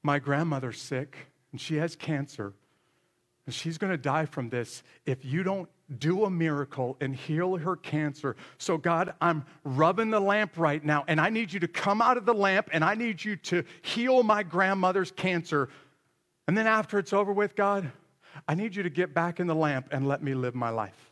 my 0.03 0.19
grandmother's 0.19 0.81
sick 0.81 1.15
and 1.51 1.61
she 1.61 1.75
has 1.75 1.95
cancer 1.95 2.53
and 3.45 3.53
she's 3.53 3.77
going 3.77 3.91
to 3.91 3.97
die 3.97 4.25
from 4.25 4.49
this 4.49 4.83
if 5.05 5.23
you 5.23 5.43
don't 5.43 5.69
do 5.97 6.25
a 6.25 6.29
miracle 6.29 6.97
and 7.01 7.15
heal 7.15 7.55
her 7.57 7.75
cancer. 7.75 8.35
So, 8.59 8.77
God, 8.77 9.13
I'm 9.21 9.43
rubbing 9.63 10.11
the 10.11 10.19
lamp 10.19 10.51
right 10.57 10.83
now, 10.83 11.03
and 11.07 11.19
I 11.19 11.29
need 11.29 11.51
you 11.51 11.59
to 11.61 11.67
come 11.67 11.99
out 11.99 12.17
of 12.17 12.25
the 12.25 12.33
lamp 12.33 12.69
and 12.73 12.83
I 12.83 12.93
need 12.93 13.23
you 13.23 13.35
to 13.37 13.63
heal 13.81 14.21
my 14.21 14.43
grandmother's 14.43 15.09
cancer. 15.09 15.69
And 16.47 16.55
then, 16.55 16.67
after 16.67 16.99
it's 16.99 17.11
over 17.11 17.33
with, 17.33 17.55
God, 17.55 17.91
I 18.47 18.53
need 18.53 18.75
you 18.75 18.83
to 18.83 18.89
get 18.91 19.15
back 19.15 19.39
in 19.39 19.47
the 19.47 19.55
lamp 19.55 19.87
and 19.91 20.07
let 20.07 20.21
me 20.21 20.35
live 20.35 20.53
my 20.53 20.69
life. 20.69 21.08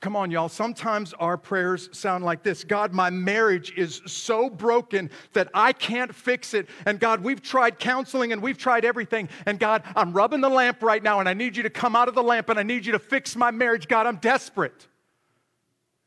Come 0.00 0.16
on, 0.16 0.30
y'all. 0.30 0.48
Sometimes 0.48 1.12
our 1.14 1.36
prayers 1.36 1.90
sound 1.92 2.24
like 2.24 2.42
this 2.42 2.64
God, 2.64 2.94
my 2.94 3.10
marriage 3.10 3.72
is 3.76 4.00
so 4.06 4.48
broken 4.48 5.10
that 5.34 5.48
I 5.52 5.74
can't 5.74 6.14
fix 6.14 6.54
it. 6.54 6.68
And 6.86 6.98
God, 6.98 7.22
we've 7.22 7.42
tried 7.42 7.78
counseling 7.78 8.32
and 8.32 8.40
we've 8.40 8.56
tried 8.56 8.86
everything. 8.86 9.28
And 9.44 9.58
God, 9.58 9.82
I'm 9.94 10.14
rubbing 10.14 10.40
the 10.40 10.48
lamp 10.48 10.82
right 10.82 11.02
now 11.02 11.20
and 11.20 11.28
I 11.28 11.34
need 11.34 11.54
you 11.54 11.62
to 11.64 11.70
come 11.70 11.94
out 11.94 12.08
of 12.08 12.14
the 12.14 12.22
lamp 12.22 12.48
and 12.48 12.58
I 12.58 12.62
need 12.62 12.86
you 12.86 12.92
to 12.92 12.98
fix 12.98 13.36
my 13.36 13.50
marriage. 13.50 13.88
God, 13.88 14.06
I'm 14.06 14.16
desperate. 14.16 14.88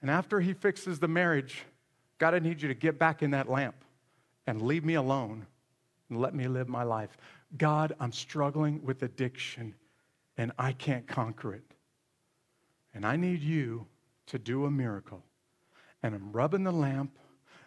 And 0.01 0.09
after 0.09 0.39
He 0.39 0.53
fixes 0.53 0.97
the 0.97 1.07
marriage, 1.07 1.63
God, 2.17 2.33
I 2.33 2.39
need 2.39 2.63
you 2.63 2.69
to 2.69 2.75
get 2.75 2.97
back 2.97 3.21
in 3.21 3.31
that 3.31 3.47
lamp 3.47 3.75
and 4.47 4.59
leave 4.63 4.83
me 4.83 4.95
alone 4.95 5.45
and 6.09 6.19
let 6.19 6.33
me 6.33 6.47
live 6.47 6.67
my 6.67 6.83
life. 6.83 7.15
God, 7.57 7.93
I'm 7.99 8.11
struggling 8.11 8.83
with 8.83 9.03
addiction 9.03 9.75
and 10.35 10.51
I 10.57 10.71
can't 10.71 11.05
conquer 11.05 11.53
it 11.53 11.72
and 12.93 13.05
I 13.05 13.15
need 13.15 13.41
you 13.41 13.87
to 14.27 14.39
do 14.39 14.65
a 14.65 14.71
miracle. 14.71 15.23
And 16.01 16.13
I'm 16.13 16.31
rubbing 16.31 16.63
the 16.63 16.71
lamp 16.71 17.17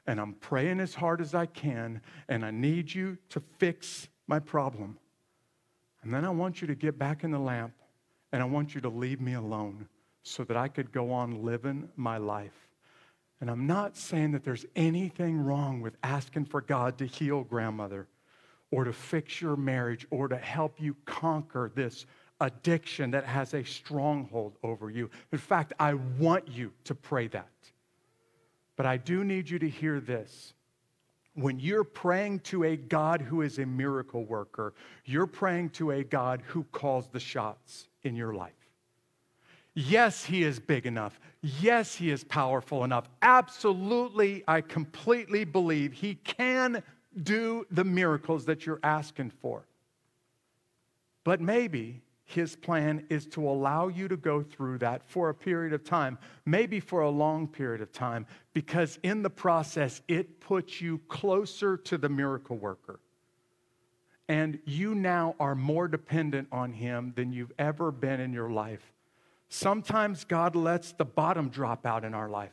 and 0.07 0.21
I'm 0.21 0.35
praying 0.35 0.81
as 0.81 0.95
hard 0.95 1.21
as 1.21 1.35
I 1.35 1.47
can, 1.47 2.01
and 2.29 2.45
I 2.45 2.53
need 2.53 2.95
you 2.95 3.19
to 3.31 3.43
fix 3.59 4.09
my 4.29 4.39
problem. 4.39 4.99
And 6.03 6.15
then 6.15 6.25
I 6.25 6.31
want 6.31 6.61
you 6.61 6.69
to 6.69 6.77
get 6.77 6.99
back 6.99 7.25
in 7.25 7.33
the 7.33 7.39
lamp 7.39 7.73
and 8.33 8.41
I 8.41 8.45
want 8.45 8.75
you 8.75 8.81
to 8.83 8.89
leave 8.89 9.21
me 9.21 9.35
alone 9.35 9.89
so 10.23 10.45
that 10.45 10.57
I 10.57 10.69
could 10.69 10.93
go 10.93 11.13
on 11.13 11.43
living 11.45 11.89
my 11.97 12.19
life. 12.19 12.69
And 13.41 13.51
I'm 13.51 13.67
not 13.67 13.97
saying 13.97 14.33
that 14.33 14.45
there's 14.45 14.65
anything 14.77 15.39
wrong 15.39 15.81
with 15.81 15.97
asking 16.03 16.47
for 16.47 16.61
God 16.61 16.99
to 16.99 17.07
heal 17.07 17.43
grandmother 17.43 18.09
or 18.71 18.85
to 18.85 18.93
fix 18.93 19.41
your 19.41 19.57
marriage 19.57 20.07
or 20.11 20.29
to 20.29 20.37
help 20.37 20.81
you 20.81 20.97
conquer 21.05 21.71
this 21.75 22.07
addiction 22.41 23.11
that 23.13 23.25
has 23.25 23.55
a 23.55 23.65
stronghold 23.65 24.57
over 24.63 24.91
you. 24.91 25.11
In 25.33 25.39
fact, 25.39 25.73
I 25.79 25.95
want 25.95 26.49
you 26.49 26.73
to 26.85 26.95
pray 26.95 27.29
that. 27.29 27.49
But 28.77 28.87
I 28.87 28.99
do 28.99 29.25
need 29.25 29.49
you 29.49 29.59
to 29.59 29.69
hear 29.69 30.01
this. 30.01 30.53
When 31.35 31.59
you're 31.61 31.85
praying 31.85 32.41
to 32.41 32.65
a 32.65 32.77
God 32.77 33.21
who 33.21 33.43
is 33.43 33.59
a 33.59 33.67
miracle 33.67 34.25
worker, 34.25 34.75
you're 35.05 35.27
praying 35.27 35.71
to 35.71 35.93
a 35.93 36.05
God 36.05 36.43
who 36.47 36.65
calls 36.73 37.09
the 37.09 37.21
shots 37.21 37.89
in 38.05 38.17
your 38.17 38.35
life. 38.35 38.53
Yes, 39.75 40.25
He 40.25 40.43
is 40.43 40.59
big 40.59 40.87
enough. 40.87 41.21
Yes, 41.43 41.95
He 41.95 42.11
is 42.11 42.25
powerful 42.25 42.85
enough. 42.85 43.09
Absolutely, 43.21 44.43
I 44.49 44.63
completely 44.63 45.45
believe 45.45 45.93
He 45.93 46.15
can 46.17 46.83
do 47.23 47.67
the 47.71 47.85
miracles 47.85 48.47
that 48.47 48.65
you're 48.65 48.81
asking 48.83 49.31
for. 49.31 49.67
But 51.25 51.41
maybe 51.41 52.03
his 52.27 52.57
plan 52.57 53.07
is 53.09 53.25
to 53.27 53.49
allow 53.49 53.87
you 53.87 54.09
to 54.09 54.17
go 54.17 54.43
through 54.43 54.79
that 54.79 55.09
for 55.09 55.29
a 55.29 55.35
period 55.35 55.73
of 55.73 55.85
time, 55.85 56.19
maybe 56.45 56.81
for 56.81 57.03
a 57.03 57.09
long 57.09 57.47
period 57.47 57.81
of 57.81 57.93
time, 57.93 58.27
because 58.53 58.99
in 59.05 59.23
the 59.23 59.31
process, 59.31 60.03
it 60.09 60.41
puts 60.41 60.81
you 60.81 60.99
closer 61.09 61.77
to 61.77 61.97
the 61.97 62.09
miracle 62.09 62.57
worker. 62.57 62.99
And 64.29 64.59
you 64.65 64.93
now 64.97 65.37
are 65.39 65.55
more 65.55 65.87
dependent 65.87 66.49
on 66.51 66.73
Him 66.73 67.13
than 67.15 67.33
you've 67.33 67.53
ever 67.61 67.93
been 67.93 68.19
in 68.19 68.33
your 68.33 68.51
life. 68.51 68.93
Sometimes 69.49 70.25
God 70.25 70.57
lets 70.57 70.91
the 70.91 71.05
bottom 71.05 71.49
drop 71.49 71.87
out 71.87 72.05
in 72.05 72.13
our 72.13 72.29
life 72.29 72.51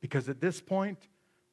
because 0.00 0.30
at 0.30 0.40
this 0.40 0.58
point, 0.58 0.98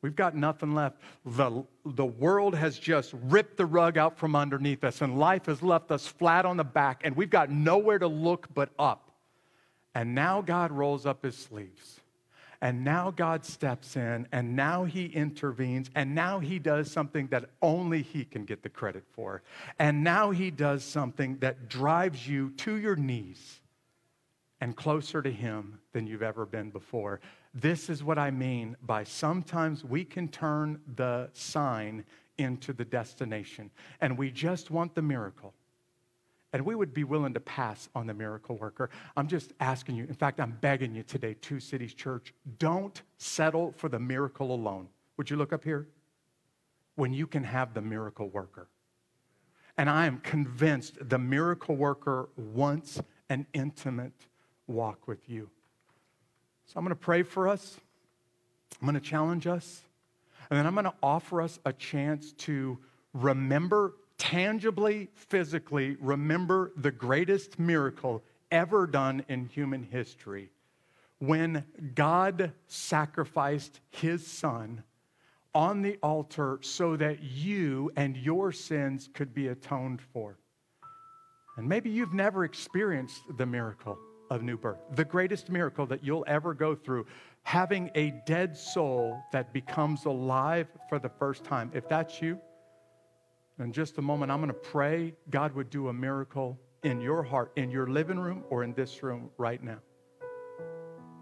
We've 0.06 0.16
got 0.16 0.36
nothing 0.36 0.76
left. 0.76 1.02
The, 1.26 1.66
the 1.84 2.06
world 2.06 2.54
has 2.54 2.78
just 2.78 3.12
ripped 3.24 3.58
the 3.58 3.66
rug 3.66 3.98
out 3.98 4.20
from 4.20 4.36
underneath 4.36 4.84
us, 4.84 5.02
and 5.02 5.18
life 5.18 5.48
has 5.48 5.64
left 5.64 5.90
us 5.90 6.06
flat 6.06 6.46
on 6.46 6.58
the 6.58 6.64
back, 6.64 7.02
and 7.04 7.16
we've 7.16 7.32
got 7.32 7.50
nowhere 7.50 7.98
to 7.98 8.06
look 8.06 8.48
but 8.54 8.70
up. 8.78 9.10
And 9.96 10.14
now 10.14 10.44
God 10.44 10.72
rolls 10.72 11.08
up 11.08 11.24
his 11.24 11.36
sleeves. 11.36 12.02
And 12.62 12.84
now 12.84 13.10
God 13.10 13.46
steps 13.46 13.96
in, 13.96 14.28
and 14.32 14.56
now 14.56 14.84
he 14.84 15.08
intervenes, 15.08 15.90
and 15.96 16.14
now 16.14 16.38
he 16.38 16.60
does 16.60 16.92
something 16.92 17.26
that 17.30 17.50
only 17.64 18.04
he 18.04 18.26
can 18.26 18.46
get 18.46 18.62
the 18.62 18.70
credit 18.70 19.06
for. 19.14 19.42
And 19.80 20.04
now 20.04 20.30
he 20.30 20.52
does 20.52 20.84
something 20.84 21.40
that 21.40 21.68
drives 21.68 22.28
you 22.28 22.52
to 22.58 22.76
your 22.76 22.96
knees 22.96 23.60
and 24.62 24.76
closer 24.76 25.24
to 25.24 25.32
him 25.32 25.80
than 25.94 26.06
you've 26.06 26.22
ever 26.22 26.46
been 26.46 26.70
before. 26.70 27.22
This 27.58 27.90
is 27.90 28.04
what 28.04 28.20
I 28.20 28.32
mean 28.32 28.76
by 28.84 29.06
sometimes 29.06 29.82
we 29.86 30.04
can 30.04 30.28
turn 30.28 30.82
the 30.98 31.30
sign 31.32 32.04
into 32.38 32.74
the 32.74 32.84
destination, 32.84 33.72
and 34.02 34.18
we 34.18 34.30
just 34.30 34.72
want 34.72 34.94
the 34.94 35.02
miracle. 35.02 35.54
And 36.52 36.66
we 36.66 36.76
would 36.76 36.94
be 36.94 37.06
willing 37.06 37.34
to 37.34 37.40
pass 37.40 37.88
on 37.96 38.08
the 38.08 38.14
miracle 38.14 38.58
worker. 38.58 38.90
I'm 39.16 39.28
just 39.28 39.54
asking 39.62 39.96
you, 39.96 40.04
in 40.04 40.14
fact, 40.14 40.42
I'm 40.42 40.58
begging 40.60 40.94
you 40.94 41.04
today, 41.04 41.36
Two 41.40 41.62
Cities 41.62 41.94
Church, 41.94 42.34
don't 42.60 43.02
settle 43.18 43.74
for 43.78 43.88
the 43.88 44.00
miracle 44.00 44.54
alone. 44.54 44.90
Would 45.16 45.30
you 45.30 45.38
look 45.38 45.54
up 45.54 45.64
here? 45.64 45.88
When 46.96 47.14
you 47.14 47.26
can 47.26 47.44
have 47.44 47.74
the 47.74 47.82
miracle 47.82 48.28
worker. 48.30 48.68
And 49.78 49.90
I 49.90 50.06
am 50.06 50.20
convinced 50.20 50.98
the 51.10 51.20
miracle 51.20 51.76
worker 51.76 52.30
wants 52.38 53.02
an 53.30 53.48
intimate 53.54 54.28
walk 54.68 55.08
with 55.08 55.30
you. 55.30 55.50
So 56.68 56.74
I'm 56.78 56.84
going 56.84 56.90
to 56.90 56.96
pray 56.96 57.24
for 57.24 57.48
us. 57.48 57.78
I'm 58.82 58.88
going 58.88 58.96
to 58.96 59.10
challenge 59.10 59.48
us. 59.48 59.82
And 60.50 60.60
then 60.60 60.66
I'm 60.66 60.74
going 60.74 60.86
to 60.86 60.94
offer 61.02 61.42
us 61.42 61.60
a 61.66 61.74
chance 61.74 62.34
to 62.34 62.78
remember 63.14 63.94
tangibly, 64.18 65.10
physically, 65.14 65.98
remember 66.00 66.72
the 66.78 66.92
greatest 66.92 67.60
miracle 67.60 68.24
ever 68.52 68.88
done 68.88 69.24
in 69.28 69.46
human 69.46 69.84
history 69.84 70.52
when 71.20 71.66
God 71.96 72.52
sacrificed 72.68 73.80
his 73.90 74.26
son 74.26 74.84
on 75.54 75.82
the 75.82 75.98
altar 76.04 76.60
so 76.62 76.98
that 76.98 77.24
you 77.24 77.92
and 77.96 78.18
your 78.18 78.52
sins 78.52 79.10
could 79.14 79.34
be 79.34 79.48
atoned 79.48 80.02
for. 80.14 80.38
And 81.58 81.68
maybe 81.70 81.90
you've 81.90 82.14
never 82.14 82.44
experienced 82.44 83.22
the 83.38 83.46
miracle 83.46 83.98
of 84.30 84.42
new 84.42 84.58
birth. 84.58 84.80
The 84.96 85.06
greatest 85.06 85.50
miracle 85.50 85.86
that 85.88 86.04
you'll 86.04 86.26
ever 86.28 86.54
go 86.54 86.76
through, 86.76 87.06
having 87.44 87.92
a 87.96 88.12
dead 88.26 88.58
soul 88.58 89.22
that 89.32 89.54
becomes 89.54 90.06
alive 90.06 90.68
for 90.90 91.00
the 91.00 91.10
first 91.10 91.44
time. 91.44 91.72
If 91.74 91.88
that's 91.88 92.22
you, 92.22 92.40
in 93.60 93.72
just 93.72 93.98
a 93.98 94.02
moment, 94.02 94.32
I'm 94.32 94.40
going 94.40 94.50
to 94.50 94.54
pray 94.54 95.14
God 95.30 95.54
would 95.54 95.70
do 95.70 95.88
a 95.88 95.94
miracle 95.94 96.60
in 96.84 97.00
your 97.00 97.24
heart, 97.24 97.52
in 97.56 97.72
your 97.72 97.88
living 97.88 98.20
room, 98.20 98.44
or 98.50 98.64
in 98.64 98.74
this 98.74 99.02
room 99.02 99.30
right 99.38 99.64
now. 99.64 99.80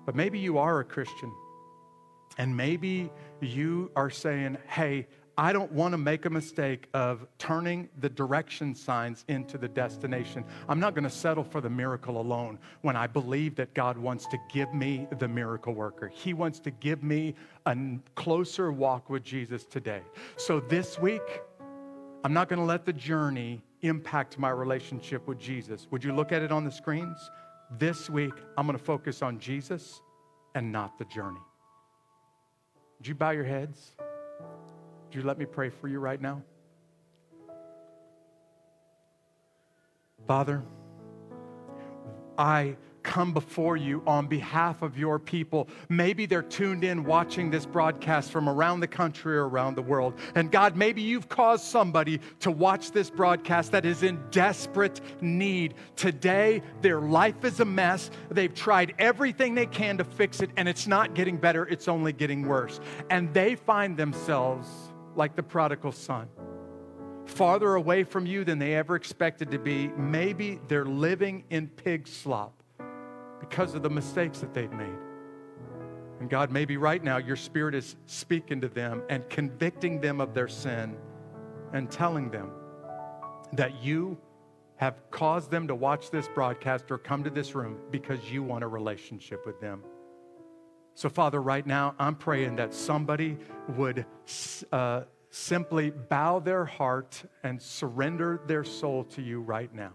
But 0.06 0.16
maybe 0.16 0.40
you 0.40 0.58
are 0.58 0.80
a 0.80 0.84
Christian, 0.84 1.32
and 2.38 2.56
maybe 2.56 3.12
you 3.40 3.92
are 3.96 4.10
saying, 4.10 4.58
Hey, 4.68 5.08
I 5.38 5.52
don't 5.52 5.72
want 5.72 5.94
to 5.94 5.98
make 5.98 6.26
a 6.26 6.30
mistake 6.30 6.88
of 6.94 7.26
turning 7.40 7.90
the 8.00 8.10
direction 8.10 8.76
signs 8.76 9.26
into 9.28 9.58
the 9.58 9.68
destination. 9.68 10.46
I'm 10.70 10.80
not 10.80 10.94
going 10.94 11.06
to 11.06 11.10
settle 11.10 11.44
for 11.44 11.60
the 11.60 11.72
miracle 11.72 12.22
alone 12.22 12.60
when 12.82 12.96
I 12.96 13.08
believe 13.08 13.56
that 13.56 13.74
God 13.74 13.98
wants 13.98 14.28
to 14.28 14.38
give 14.52 14.72
me 14.76 15.08
the 15.18 15.28
miracle 15.28 15.74
worker. 15.74 16.08
He 16.08 16.34
wants 16.34 16.60
to 16.62 16.72
give 16.72 17.02
me 17.02 17.34
a 17.66 17.76
closer 18.14 18.72
walk 18.72 19.10
with 19.10 19.24
Jesus 19.24 19.66
today. 19.66 20.04
So 20.38 20.60
this 20.60 21.00
week, 21.00 21.42
I'm 22.24 22.34
not 22.34 22.48
going 22.48 22.60
to 22.60 22.66
let 22.66 22.86
the 22.86 22.94
journey 22.94 23.64
impact 23.82 24.38
my 24.38 24.52
relationship 24.52 25.28
with 25.28 25.40
Jesus. 25.40 25.88
Would 25.90 26.04
you 26.04 26.14
look 26.14 26.32
at 26.32 26.44
it 26.44 26.52
on 26.52 26.64
the 26.64 26.72
screens? 26.72 27.18
This 27.80 28.08
week, 28.08 28.34
I'm 28.56 28.68
going 28.68 28.78
to 28.78 28.84
focus 28.84 29.24
on 29.24 29.40
Jesus 29.40 30.00
and 30.54 30.72
not 30.72 31.00
the 31.00 31.06
journey. 31.06 31.42
Would 33.00 33.08
you 33.08 33.16
bow 33.16 33.32
your 33.32 33.46
heads? 33.46 33.96
Would 35.14 35.22
you 35.22 35.28
let 35.28 35.38
me 35.38 35.46
pray 35.46 35.70
for 35.70 35.88
you 35.88 36.00
right 36.00 36.20
now? 36.20 36.42
Father, 40.26 40.64
I 42.36 42.78
come 43.04 43.32
before 43.32 43.78
you 43.78 44.02
on 44.08 44.26
behalf 44.26 44.82
of 44.82 44.98
your 44.98 45.20
people. 45.20 45.68
Maybe 45.88 46.26
they're 46.26 46.42
tuned 46.42 46.84
in 46.84 47.04
watching 47.04 47.52
this 47.52 47.64
broadcast 47.64 48.32
from 48.32 48.50
around 48.50 48.80
the 48.80 48.88
country 48.88 49.38
or 49.38 49.48
around 49.48 49.76
the 49.76 49.84
world. 49.84 50.16
And 50.34 50.52
God, 50.52 50.76
maybe 50.76 51.04
you've 51.04 51.30
caused 51.30 51.66
somebody 51.66 52.20
to 52.40 52.50
watch 52.50 52.90
this 52.90 53.12
broadcast 53.12 53.72
that 53.74 53.86
is 53.86 54.02
in 54.02 54.20
desperate 54.32 55.00
need. 55.22 55.76
Today, 55.96 56.64
their 56.82 57.02
life 57.02 57.46
is 57.46 57.60
a 57.60 57.66
mess. 57.66 58.10
They've 58.32 58.56
tried 58.56 58.96
everything 58.98 59.54
they 59.54 59.68
can 59.68 60.00
to 60.00 60.06
fix 60.06 60.42
it, 60.42 60.50
and 60.58 60.68
it's 60.68 60.88
not 60.88 61.14
getting 61.14 61.38
better, 61.38 61.68
it's 61.68 61.88
only 61.88 62.14
getting 62.14 62.48
worse. 62.48 62.80
And 63.12 63.32
they 63.32 63.54
find 63.54 63.96
themselves 63.96 64.68
like 65.18 65.36
the 65.36 65.44
prodigal 65.44 65.92
son 65.92 66.28
farther 67.26 67.76
away 67.76 68.04
from 68.04 68.26
you 68.26 68.44
than 68.44 68.60
they 68.60 68.76
ever 68.76 68.96
expected 68.96 69.52
to 69.52 69.60
be. 69.60 69.88
Maybe 69.90 70.60
they're 70.68 70.86
living 70.86 71.44
in 71.50 71.68
pig 71.68 72.08
slop 72.08 72.54
because 73.40 73.76
of 73.76 73.84
the 73.84 73.90
mistakes 73.90 74.40
that 74.40 74.54
they've 74.54 74.72
made. 74.72 74.98
And 76.20 76.30
God, 76.30 76.52
maybe 76.52 76.78
right 76.78 77.04
now 77.04 77.18
your 77.18 77.36
spirit 77.36 77.76
is 77.76 77.96
speaking 78.06 78.62
to 78.62 78.70
them 78.70 79.04
and 79.10 79.28
convicting 79.30 80.00
them 80.00 80.22
of 80.22 80.34
their 80.34 80.48
sin 80.48 80.96
and 81.74 81.90
telling 81.90 82.30
them 82.30 82.52
that 83.54 83.84
you 83.84 84.18
have 84.78 84.96
caused 85.12 85.52
them 85.52 85.68
to 85.68 85.76
watch 85.76 86.12
this 86.12 86.28
broadcast 86.34 86.90
or 86.92 86.98
come 86.98 87.24
to 87.24 87.30
this 87.30 87.56
room 87.56 87.78
because 87.92 88.32
you 88.32 88.44
want 88.44 88.64
a 88.64 88.68
relationship 88.68 89.46
with 89.46 89.60
them. 89.60 89.84
So, 90.96 91.10
Father, 91.10 91.42
right 91.42 91.66
now, 91.66 91.96
I'm 91.98 92.16
praying 92.16 92.58
that 92.58 92.74
somebody 92.74 93.38
would 93.78 94.06
uh, 94.72 95.02
simply 95.30 95.90
bow 95.90 96.40
their 96.40 96.66
heart 96.66 97.24
and 97.44 97.60
surrender 97.60 98.42
their 98.46 98.64
soul 98.64 99.04
to 99.06 99.22
you 99.22 99.42
right 99.42 99.74
now. 99.74 99.94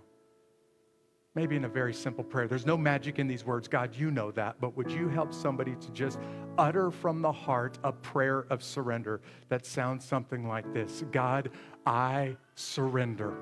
Maybe 1.36 1.54
in 1.54 1.64
a 1.64 1.68
very 1.68 1.94
simple 1.94 2.24
prayer. 2.24 2.48
There's 2.48 2.66
no 2.66 2.76
magic 2.76 3.20
in 3.20 3.28
these 3.28 3.44
words. 3.44 3.68
God, 3.68 3.94
you 3.94 4.10
know 4.10 4.32
that. 4.32 4.56
But 4.60 4.76
would 4.76 4.90
you 4.90 5.08
help 5.08 5.32
somebody 5.32 5.76
to 5.76 5.90
just 5.92 6.18
utter 6.58 6.90
from 6.90 7.22
the 7.22 7.30
heart 7.30 7.78
a 7.84 7.92
prayer 7.92 8.46
of 8.50 8.64
surrender 8.64 9.20
that 9.48 9.64
sounds 9.64 10.04
something 10.04 10.48
like 10.48 10.72
this 10.74 11.04
God, 11.12 11.50
I 11.86 12.36
surrender. 12.56 13.34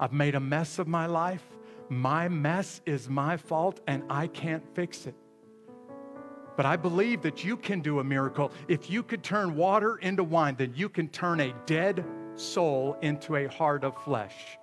I've 0.00 0.14
made 0.14 0.34
a 0.34 0.40
mess 0.40 0.78
of 0.78 0.88
my 0.88 1.04
life. 1.04 1.44
My 1.90 2.28
mess 2.28 2.80
is 2.86 3.10
my 3.10 3.36
fault, 3.36 3.80
and 3.86 4.02
I 4.08 4.28
can't 4.28 4.64
fix 4.74 5.06
it. 5.06 5.14
But 6.56 6.66
I 6.66 6.76
believe 6.76 7.22
that 7.22 7.44
you 7.44 7.56
can 7.56 7.80
do 7.80 7.98
a 7.98 8.04
miracle. 8.04 8.52
If 8.68 8.88
you 8.88 9.02
could 9.02 9.22
turn 9.22 9.56
water 9.56 9.96
into 9.96 10.22
wine, 10.22 10.54
then 10.56 10.72
you 10.74 10.88
can 10.88 11.08
turn 11.08 11.40
a 11.40 11.52
dead 11.66 12.04
soul 12.36 12.96
into 13.02 13.36
a 13.36 13.46
heart 13.48 13.82
of 13.84 14.00
flesh. 14.04 14.58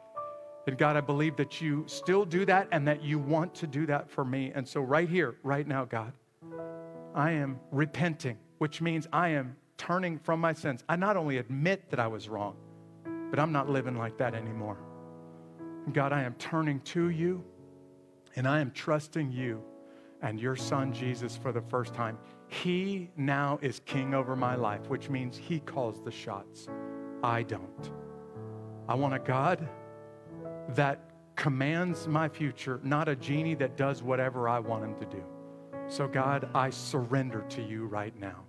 And 0.68 0.78
God, 0.78 0.96
I 0.96 1.02
believe 1.02 1.36
that 1.38 1.60
you 1.60 1.84
still 1.88 2.24
do 2.24 2.46
that 2.46 2.68
and 2.72 2.88
that 2.88 3.04
you 3.04 3.20
want 3.20 3.54
to 3.56 3.68
do 3.68 3.86
that 3.88 4.10
for 4.10 4.24
me. 4.24 4.52
And 4.54 4.68
so, 4.68 4.82
right 4.82 5.10
here, 5.10 5.36
right 5.44 5.68
now, 5.68 5.86
God, 5.86 6.14
I 7.16 7.32
am 7.32 7.60
repenting, 7.72 8.38
which 8.60 8.80
means 8.80 9.08
I 9.12 9.30
am 9.30 9.56
turning 9.78 10.20
from 10.20 10.40
my 10.40 10.54
sins. 10.54 10.84
I 10.88 10.96
not 10.96 11.18
only 11.18 11.38
admit 11.40 11.90
that 11.90 12.00
I 12.00 12.08
was 12.08 12.30
wrong, 12.30 12.56
but 13.32 13.40
I'm 13.40 13.52
not 13.52 13.70
living 13.70 13.98
like 13.98 14.18
that 14.20 14.36
anymore. 14.36 14.78
God, 15.94 16.14
I 16.14 16.22
am 16.24 16.36
turning 16.36 16.80
to 16.82 17.10
you 17.10 17.44
and 18.36 18.48
I 18.48 18.60
am 18.60 18.72
trusting 18.72 19.32
you 19.32 19.64
and 20.22 20.40
your 20.40 20.56
son 20.56 20.94
Jesus 20.94 21.36
for 21.36 21.52
the 21.52 21.62
first 21.62 21.94
time. 21.94 22.18
He 22.48 23.10
now 23.16 23.60
is 23.62 23.82
king 23.86 24.14
over 24.14 24.36
my 24.36 24.56
life, 24.56 24.88
which 24.90 25.10
means 25.10 25.38
he 25.38 25.60
calls 25.60 26.02
the 26.04 26.12
shots. 26.12 26.68
I 27.24 27.44
don't. 27.44 27.92
I 28.88 28.96
want 28.96 29.14
a 29.14 29.20
God 29.20 29.68
that 30.70 31.12
commands 31.36 32.08
my 32.08 32.30
future, 32.30 32.80
not 32.84 33.08
a 33.08 33.16
genie 33.16 33.56
that 33.56 33.78
does 33.78 34.04
whatever 34.04 34.48
I 34.48 34.60
want 34.60 34.84
him 34.84 34.96
to 34.96 35.06
do. 35.06 35.24
So, 35.88 36.08
God, 36.08 36.50
I 36.54 36.70
surrender 36.70 37.44
to 37.50 37.62
you 37.62 37.86
right 37.86 38.18
now. 38.20 38.44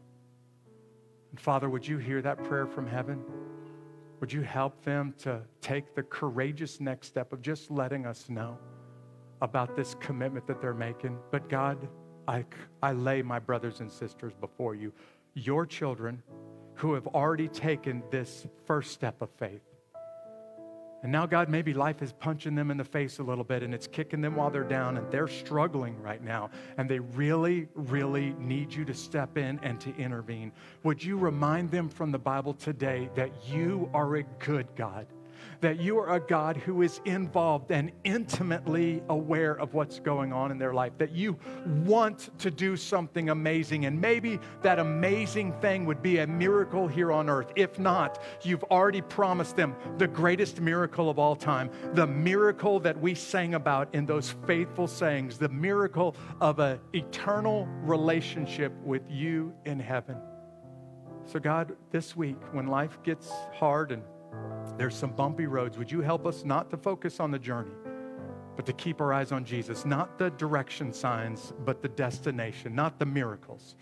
And 1.30 1.40
Father, 1.40 1.70
would 1.70 1.86
you 1.86 1.98
hear 1.98 2.20
that 2.22 2.44
prayer 2.44 2.66
from 2.66 2.86
heaven? 2.86 3.22
Would 4.20 4.32
you 4.32 4.42
help 4.42 4.84
them 4.84 5.14
to 5.18 5.42
take 5.60 5.94
the 5.94 6.02
courageous 6.02 6.80
next 6.80 7.08
step 7.08 7.32
of 7.32 7.40
just 7.42 7.70
letting 7.70 8.06
us 8.06 8.28
know 8.28 8.58
about 9.42 9.76
this 9.76 9.94
commitment 10.00 10.46
that 10.46 10.62
they're 10.62 10.72
making? 10.72 11.18
But 11.30 11.50
God, 11.50 11.86
I, 12.26 12.46
I 12.82 12.92
lay 12.92 13.20
my 13.20 13.38
brothers 13.38 13.80
and 13.80 13.92
sisters 13.92 14.32
before 14.40 14.74
you, 14.74 14.92
your 15.34 15.66
children 15.66 16.22
who 16.74 16.94
have 16.94 17.06
already 17.08 17.48
taken 17.48 18.02
this 18.10 18.46
first 18.64 18.92
step 18.92 19.20
of 19.20 19.28
faith. 19.38 19.60
And 21.02 21.10
now, 21.10 21.26
God, 21.26 21.48
maybe 21.48 21.74
life 21.74 22.00
is 22.00 22.12
punching 22.12 22.54
them 22.54 22.70
in 22.70 22.76
the 22.76 22.84
face 22.84 23.18
a 23.18 23.24
little 23.24 23.42
bit 23.42 23.64
and 23.64 23.74
it's 23.74 23.88
kicking 23.88 24.20
them 24.20 24.36
while 24.36 24.50
they're 24.50 24.62
down 24.62 24.96
and 24.96 25.10
they're 25.10 25.26
struggling 25.26 26.00
right 26.00 26.22
now. 26.22 26.50
And 26.78 26.88
they 26.88 27.00
really, 27.00 27.68
really 27.74 28.36
need 28.38 28.72
you 28.72 28.84
to 28.84 28.94
step 28.94 29.36
in 29.36 29.58
and 29.64 29.80
to 29.80 29.94
intervene. 29.96 30.52
Would 30.84 31.02
you 31.02 31.18
remind 31.18 31.72
them 31.72 31.88
from 31.88 32.12
the 32.12 32.20
Bible 32.20 32.54
today 32.54 33.10
that 33.16 33.32
you 33.48 33.90
are 33.92 34.14
a 34.14 34.22
good 34.38 34.68
God? 34.76 35.08
That 35.60 35.80
you 35.80 35.98
are 35.98 36.14
a 36.14 36.20
God 36.20 36.56
who 36.56 36.82
is 36.82 37.00
involved 37.04 37.70
and 37.70 37.92
intimately 38.04 39.02
aware 39.08 39.52
of 39.58 39.74
what's 39.74 40.00
going 40.00 40.32
on 40.32 40.50
in 40.50 40.58
their 40.58 40.74
life, 40.74 40.92
that 40.98 41.12
you 41.12 41.38
want 41.84 42.30
to 42.38 42.50
do 42.50 42.76
something 42.76 43.30
amazing. 43.30 43.86
And 43.86 44.00
maybe 44.00 44.38
that 44.62 44.78
amazing 44.78 45.52
thing 45.60 45.84
would 45.86 46.02
be 46.02 46.18
a 46.18 46.26
miracle 46.26 46.88
here 46.88 47.12
on 47.12 47.28
earth. 47.28 47.52
If 47.56 47.78
not, 47.78 48.22
you've 48.42 48.64
already 48.64 49.02
promised 49.02 49.56
them 49.56 49.74
the 49.98 50.08
greatest 50.08 50.60
miracle 50.60 51.10
of 51.10 51.18
all 51.18 51.36
time, 51.36 51.70
the 51.94 52.06
miracle 52.06 52.80
that 52.80 53.00
we 53.00 53.14
sang 53.14 53.54
about 53.54 53.94
in 53.94 54.06
those 54.06 54.34
faithful 54.46 54.86
sayings, 54.86 55.38
the 55.38 55.48
miracle 55.48 56.16
of 56.40 56.58
an 56.58 56.80
eternal 56.92 57.66
relationship 57.82 58.72
with 58.82 59.02
you 59.08 59.54
in 59.64 59.78
heaven. 59.78 60.16
So, 61.24 61.38
God, 61.38 61.76
this 61.90 62.16
week, 62.16 62.36
when 62.52 62.66
life 62.66 62.98
gets 63.02 63.30
hard 63.54 63.92
and 63.92 64.02
there's 64.78 64.96
some 64.96 65.10
bumpy 65.10 65.46
roads. 65.46 65.78
Would 65.78 65.90
you 65.90 66.00
help 66.00 66.26
us 66.26 66.44
not 66.44 66.70
to 66.70 66.76
focus 66.76 67.20
on 67.20 67.30
the 67.30 67.38
journey, 67.38 67.74
but 68.56 68.66
to 68.66 68.72
keep 68.72 69.00
our 69.00 69.12
eyes 69.12 69.32
on 69.32 69.44
Jesus? 69.44 69.84
Not 69.84 70.18
the 70.18 70.30
direction 70.30 70.92
signs, 70.92 71.52
but 71.64 71.82
the 71.82 71.88
destination. 71.88 72.74
Not 72.74 72.98
the 72.98 73.06
miracles, 73.06 73.76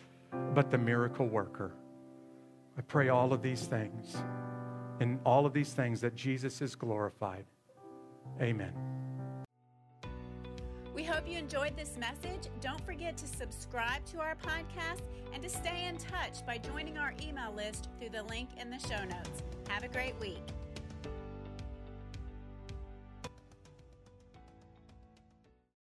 but 0.55 0.71
the 0.71 0.79
miracle 0.79 1.27
worker. 1.27 1.73
I 2.77 2.83
pray 2.83 3.09
all 3.09 3.33
of 3.33 3.43
these 3.43 3.67
things, 3.67 4.17
in 5.01 5.19
all 5.25 5.47
of 5.47 5.53
these 5.53 5.73
things, 5.73 6.01
that 6.01 6.15
Jesus 6.15 6.61
is 6.61 6.75
glorified. 6.75 7.45
Amen. 8.41 8.73
We 10.95 11.05
hope 11.05 11.29
you 11.29 11.39
enjoyed 11.39 11.77
this 11.77 11.97
message. 11.99 12.51
Don't 12.61 12.85
forget 12.85 13.17
to 13.19 13.27
subscribe 13.27 14.05
to 14.07 14.19
our 14.19 14.35
podcast 14.35 15.03
and 15.33 15.43
to 15.43 15.49
stay 15.49 15.87
in 15.87 15.97
touch 15.97 16.45
by 16.45 16.59
joining 16.59 16.99
our 16.99 17.15
email 17.23 17.53
list 17.55 17.89
through 17.99 18.11
the 18.11 18.25
link 18.25 18.49
in 18.61 18.71
the 18.71 18.79
show 18.79 19.03
notes. 19.05 19.43
Have 19.69 19.85
a 19.85 19.89
great 19.89 20.19
week. 20.21 20.43